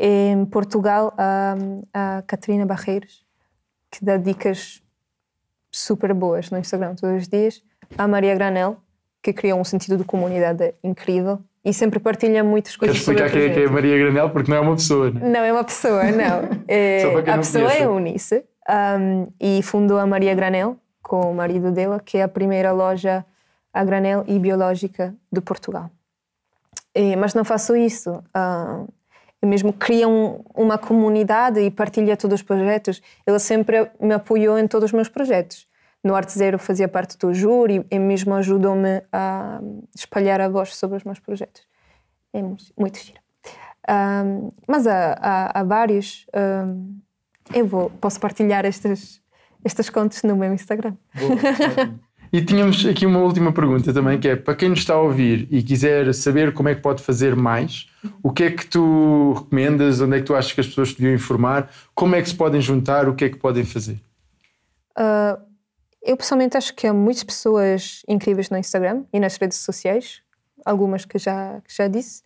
Em 0.00 0.44
Portugal, 0.46 1.14
um, 1.16 1.82
a 1.92 2.22
Catarina 2.26 2.66
Barreiros, 2.66 3.23
que 3.94 4.04
dá 4.04 4.16
dicas 4.16 4.82
super 5.70 6.12
boas 6.12 6.50
no 6.50 6.58
Instagram 6.58 6.94
todos 6.96 7.22
os 7.22 7.28
dias. 7.28 7.62
A 7.96 8.08
Maria 8.08 8.34
Granel, 8.34 8.78
que 9.22 9.32
criou 9.32 9.60
um 9.60 9.64
sentido 9.64 9.96
de 9.96 10.04
comunidade 10.04 10.74
incrível 10.82 11.40
e 11.64 11.72
sempre 11.72 12.00
partilha 12.00 12.42
muitas 12.42 12.76
coisas. 12.76 12.96
Queres 12.96 13.08
explicar 13.08 13.30
quem 13.30 13.50
é, 13.50 13.54
que 13.54 13.60
é 13.60 13.66
a 13.66 13.70
Maria 13.70 13.96
Granel? 13.96 14.30
Porque 14.30 14.50
não 14.50 14.58
é 14.58 14.60
uma 14.60 14.74
pessoa, 14.74 15.10
não 15.10 15.20
é? 15.20 15.30
Não 15.30 15.40
é 15.40 15.52
uma 15.52 15.64
pessoa, 15.64 16.04
não. 16.10 16.64
É, 16.66 17.02
a 17.02 17.38
pessoa 17.38 17.64
conhece. 17.64 17.82
é 17.82 17.84
a 17.84 17.90
Unice 17.90 18.44
um, 18.68 19.28
e 19.40 19.62
fundou 19.62 19.98
a 19.98 20.06
Maria 20.06 20.34
Granel 20.34 20.76
com 21.02 21.20
o 21.20 21.34
marido 21.34 21.70
dela, 21.70 22.00
que 22.00 22.18
é 22.18 22.22
a 22.22 22.28
primeira 22.28 22.72
loja 22.72 23.24
a 23.72 23.84
granel 23.84 24.24
e 24.26 24.38
biológica 24.38 25.14
de 25.30 25.40
Portugal. 25.40 25.90
E, 26.94 27.16
mas 27.16 27.34
não 27.34 27.44
faço 27.44 27.76
isso. 27.76 28.22
Uh, 28.34 28.88
mesmo 29.46 29.72
cria 29.72 30.08
um, 30.08 30.42
uma 30.54 30.78
comunidade 30.78 31.60
e 31.60 31.70
partilha 31.70 32.16
todos 32.16 32.40
os 32.40 32.42
projetos. 32.42 33.02
Ele 33.26 33.38
sempre 33.38 33.90
me 34.00 34.14
apoiou 34.14 34.58
em 34.58 34.66
todos 34.66 34.88
os 34.88 34.92
meus 34.92 35.08
projetos. 35.08 35.66
No 36.02 36.14
Arte 36.14 36.32
Zero 36.32 36.58
fazia 36.58 36.86
parte 36.86 37.16
do 37.16 37.32
júri 37.32 37.86
e 37.90 37.98
mesmo 37.98 38.34
ajudou-me 38.34 39.02
a 39.10 39.60
espalhar 39.94 40.40
a 40.40 40.48
voz 40.48 40.76
sobre 40.76 40.98
os 40.98 41.04
meus 41.04 41.18
projetos. 41.18 41.62
É 42.32 42.42
muito, 42.42 42.64
muito 42.78 42.98
giro. 42.98 43.20
Um, 43.88 44.50
mas 44.66 44.86
há, 44.86 45.16
há, 45.20 45.60
há 45.60 45.64
vários. 45.64 46.26
Um, 46.34 46.98
eu 47.54 47.66
vou, 47.66 47.90
posso 47.90 48.18
partilhar 48.20 48.64
estas, 48.64 49.20
estas 49.64 49.88
contas 49.90 50.22
no 50.22 50.36
meu 50.36 50.52
Instagram. 50.52 50.96
Boa, 51.14 51.98
e 52.34 52.44
tínhamos 52.44 52.84
aqui 52.84 53.06
uma 53.06 53.20
última 53.20 53.52
pergunta 53.52 53.94
também, 53.94 54.18
que 54.18 54.26
é 54.26 54.34
para 54.34 54.56
quem 54.56 54.68
nos 54.68 54.80
está 54.80 54.94
a 54.94 55.00
ouvir 55.00 55.46
e 55.52 55.62
quiser 55.62 56.12
saber 56.12 56.52
como 56.52 56.68
é 56.68 56.74
que 56.74 56.80
pode 56.80 57.00
fazer 57.00 57.36
mais, 57.36 57.88
o 58.24 58.32
que 58.32 58.42
é 58.42 58.50
que 58.50 58.66
tu 58.66 59.34
recomendas, 59.34 60.00
onde 60.00 60.16
é 60.16 60.18
que 60.18 60.24
tu 60.24 60.34
achas 60.34 60.52
que 60.52 60.60
as 60.60 60.66
pessoas 60.66 60.92
deviam 60.92 61.14
informar, 61.14 61.70
como 61.94 62.16
é 62.16 62.20
que 62.20 62.28
se 62.28 62.34
podem 62.34 62.60
juntar, 62.60 63.08
o 63.08 63.14
que 63.14 63.26
é 63.26 63.28
que 63.28 63.36
podem 63.36 63.64
fazer? 63.64 64.00
Uh, 64.98 65.40
eu 66.02 66.16
pessoalmente 66.16 66.56
acho 66.56 66.74
que 66.74 66.88
há 66.88 66.92
muitas 66.92 67.22
pessoas 67.22 68.02
incríveis 68.08 68.50
no 68.50 68.58
Instagram 68.58 69.04
e 69.12 69.20
nas 69.20 69.36
redes 69.36 69.58
sociais, 69.58 70.20
algumas 70.66 71.04
que 71.04 71.20
já, 71.20 71.60
que 71.60 71.72
já 71.72 71.86
disse. 71.86 72.24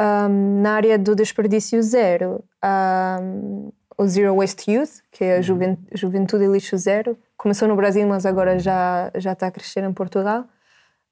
Um, 0.00 0.62
na 0.62 0.72
área 0.72 0.98
do 0.98 1.14
desperdício 1.14 1.82
zero, 1.82 2.42
um, 2.64 3.70
o 3.98 4.06
Zero 4.06 4.36
Waste 4.36 4.70
Youth, 4.72 5.02
que 5.12 5.22
é 5.22 5.36
a 5.36 5.40
uhum. 5.40 5.76
Juventude 5.92 6.44
e 6.44 6.48
Lixo 6.48 6.78
Zero, 6.78 7.18
começou 7.44 7.68
no 7.68 7.76
Brasil, 7.76 8.08
mas 8.08 8.24
agora 8.24 8.58
já, 8.58 9.10
já 9.16 9.34
está 9.34 9.48
a 9.48 9.50
crescer 9.50 9.84
em 9.84 9.92
Portugal. 9.92 10.46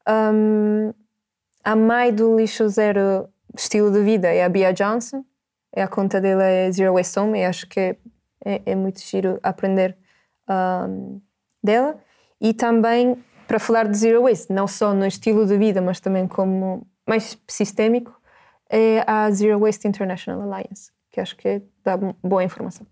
Um, 0.08 0.94
a 1.62 1.76
mãe 1.76 2.10
do 2.10 2.34
Lixo 2.34 2.66
Zero 2.70 3.28
Estilo 3.54 3.92
de 3.92 4.02
Vida 4.02 4.28
é 4.28 4.42
a 4.42 4.48
Bia 4.48 4.72
Johnson, 4.72 5.26
é 5.70 5.82
a 5.82 5.88
conta 5.88 6.22
dele 6.22 6.42
é 6.42 6.72
Zero 6.72 6.94
Waste 6.94 7.20
Home, 7.20 7.38
e 7.38 7.44
acho 7.44 7.68
que 7.68 7.78
é, 7.78 7.96
é, 8.46 8.62
é 8.64 8.74
muito 8.74 9.00
giro 9.00 9.38
aprender 9.42 9.94
um, 10.88 11.20
dela. 11.62 11.98
E 12.40 12.54
também, 12.54 13.22
para 13.46 13.58
falar 13.58 13.86
de 13.86 13.98
Zero 13.98 14.22
Waste, 14.22 14.54
não 14.54 14.66
só 14.66 14.94
no 14.94 15.04
estilo 15.04 15.44
de 15.44 15.58
vida, 15.58 15.82
mas 15.82 16.00
também 16.00 16.26
como 16.26 16.86
mais 17.06 17.38
sistémico, 17.46 18.18
é 18.70 19.04
a 19.06 19.30
Zero 19.30 19.60
Waste 19.60 19.86
International 19.86 20.40
Alliance, 20.40 20.90
que 21.10 21.20
acho 21.20 21.36
que 21.36 21.60
dá 21.84 21.98
boa 22.22 22.42
informação. 22.42 22.86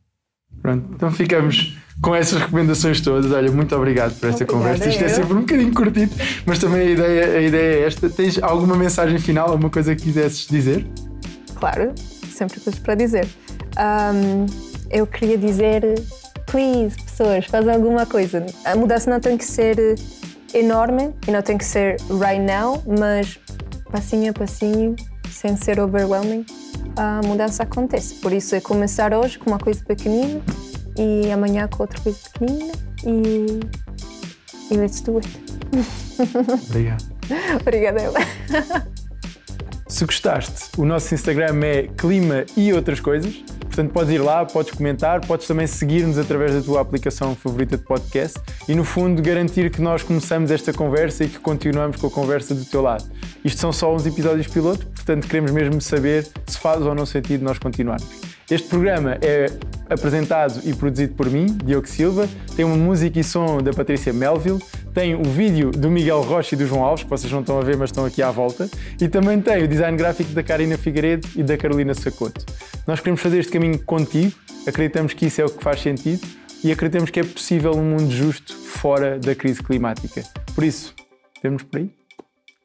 Pronto, 0.62 0.84
então 0.94 1.10
ficamos 1.10 1.78
com 2.02 2.14
essas 2.14 2.40
recomendações 2.40 3.00
todas. 3.00 3.30
Olha, 3.32 3.50
muito 3.50 3.74
obrigado 3.74 4.18
por 4.18 4.28
esta 4.28 4.44
Obrigada 4.44 4.52
conversa. 4.52 4.88
Isto 4.88 5.04
é 5.04 5.08
sempre 5.08 5.34
um 5.34 5.40
bocadinho 5.40 5.74
curtido, 5.74 6.14
mas 6.46 6.58
também 6.58 6.80
a 6.80 6.90
ideia, 6.90 7.38
a 7.38 7.40
ideia 7.40 7.80
é 7.80 7.86
esta. 7.86 8.08
Tens 8.08 8.42
alguma 8.42 8.76
mensagem 8.76 9.18
final, 9.18 9.50
alguma 9.50 9.70
coisa 9.70 9.94
que 9.94 10.02
quisesses 10.02 10.46
dizer? 10.46 10.86
Claro, 11.54 11.92
sempre 12.28 12.60
coisas 12.60 12.80
para 12.80 12.94
dizer. 12.94 13.26
Um, 13.78 14.46
eu 14.90 15.06
queria 15.06 15.38
dizer, 15.38 15.82
please, 16.46 16.96
pessoas, 16.96 17.46
fazem 17.46 17.72
alguma 17.72 18.06
coisa. 18.06 18.44
A 18.64 18.74
mudança 18.74 19.10
não 19.10 19.20
tem 19.20 19.36
que 19.36 19.44
ser 19.44 19.76
enorme 20.54 21.14
e 21.28 21.30
não 21.30 21.42
tem 21.42 21.56
que 21.56 21.64
ser 21.64 21.96
right 22.10 22.40
now, 22.40 22.82
mas 22.86 23.38
passinho 23.90 24.30
a 24.30 24.32
passinho 24.32 24.96
sem 25.30 25.56
ser 25.56 25.80
overwhelming, 25.80 26.44
a 27.00 27.22
mudança 27.24 27.62
acontece. 27.62 28.16
Por 28.16 28.30
isso 28.30 28.54
é 28.54 28.60
começar 28.60 29.14
hoje 29.14 29.38
com 29.38 29.48
uma 29.48 29.58
coisa 29.58 29.82
pequenina 29.82 30.42
e 30.98 31.30
amanhã 31.32 31.66
com 31.66 31.82
outra 31.82 31.98
coisa 31.98 32.18
pequenina 32.30 32.72
e, 33.04 33.60
e 34.70 34.76
let's 34.76 35.00
do 35.00 35.16
it. 35.16 35.28
Obrigado. 36.68 37.04
Obrigada, 37.58 38.02
Ela. 38.02 38.20
Se 39.88 40.04
gostaste, 40.04 40.68
o 40.76 40.84
nosso 40.84 41.14
Instagram 41.14 41.64
é 41.64 41.88
clima 41.96 42.44
e 42.54 42.70
outras 42.72 43.00
coisas. 43.00 43.42
Portanto, 43.80 43.94
podes 43.94 44.12
ir 44.12 44.18
lá, 44.18 44.44
podes 44.44 44.72
comentar, 44.72 45.22
podes 45.22 45.46
também 45.46 45.66
seguir-nos 45.66 46.18
através 46.18 46.52
da 46.52 46.60
tua 46.60 46.82
aplicação 46.82 47.34
favorita 47.34 47.78
de 47.78 47.84
podcast 47.84 48.38
e, 48.68 48.74
no 48.74 48.84
fundo, 48.84 49.22
garantir 49.22 49.70
que 49.70 49.80
nós 49.80 50.02
começamos 50.02 50.50
esta 50.50 50.70
conversa 50.70 51.24
e 51.24 51.28
que 51.28 51.38
continuamos 51.38 51.96
com 51.96 52.06
a 52.08 52.10
conversa 52.10 52.54
do 52.54 52.62
teu 52.62 52.82
lado. 52.82 53.04
Isto 53.42 53.58
são 53.58 53.72
só 53.72 53.94
uns 53.94 54.04
episódios 54.04 54.48
piloto, 54.48 54.86
portanto, 54.86 55.26
queremos 55.26 55.50
mesmo 55.50 55.80
saber 55.80 56.28
se 56.46 56.58
faz 56.58 56.82
ou 56.82 56.94
não 56.94 57.06
sentido 57.06 57.42
nós 57.42 57.58
continuarmos. 57.58 58.06
Este 58.50 58.68
programa 58.68 59.16
é 59.22 59.46
apresentado 59.90 60.60
e 60.64 60.72
produzido 60.72 61.14
por 61.14 61.28
mim, 61.28 61.46
Diogo 61.64 61.86
Silva, 61.86 62.28
tem 62.54 62.64
uma 62.64 62.76
música 62.76 63.18
e 63.18 63.24
som 63.24 63.58
da 63.58 63.72
Patrícia 63.72 64.12
Melville, 64.12 64.60
tem 64.94 65.14
o 65.14 65.24
vídeo 65.24 65.70
do 65.70 65.90
Miguel 65.90 66.22
Rocha 66.22 66.54
e 66.54 66.58
do 66.58 66.66
João 66.66 66.84
Alves, 66.84 67.04
que 67.04 67.10
vocês 67.10 67.32
não 67.32 67.40
estão 67.40 67.58
a 67.58 67.62
ver, 67.62 67.76
mas 67.76 67.90
estão 67.90 68.04
aqui 68.04 68.22
à 68.22 68.30
volta, 68.30 68.70
e 69.00 69.08
também 69.08 69.40
tem 69.40 69.64
o 69.64 69.68
design 69.68 69.96
gráfico 69.96 70.32
da 70.32 70.42
Karina 70.42 70.78
Figueiredo 70.78 71.28
e 71.36 71.42
da 71.42 71.56
Carolina 71.56 71.92
Sacoto. 71.92 72.46
Nós 72.86 73.00
queremos 73.00 73.20
fazer 73.20 73.38
este 73.38 73.52
caminho 73.52 73.78
contigo, 73.84 74.32
acreditamos 74.66 75.12
que 75.12 75.26
isso 75.26 75.40
é 75.40 75.44
o 75.44 75.50
que 75.50 75.62
faz 75.62 75.80
sentido 75.80 76.26
e 76.62 76.70
acreditamos 76.70 77.10
que 77.10 77.20
é 77.20 77.24
possível 77.24 77.72
um 77.72 77.84
mundo 77.84 78.10
justo 78.10 78.56
fora 78.56 79.18
da 79.18 79.34
crise 79.34 79.62
climática. 79.62 80.22
Por 80.54 80.64
isso, 80.64 80.94
temos 81.42 81.62
por 81.62 81.78
aí. 81.78 81.90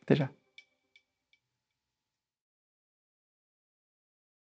Até 0.04 0.16
já. 0.16 0.35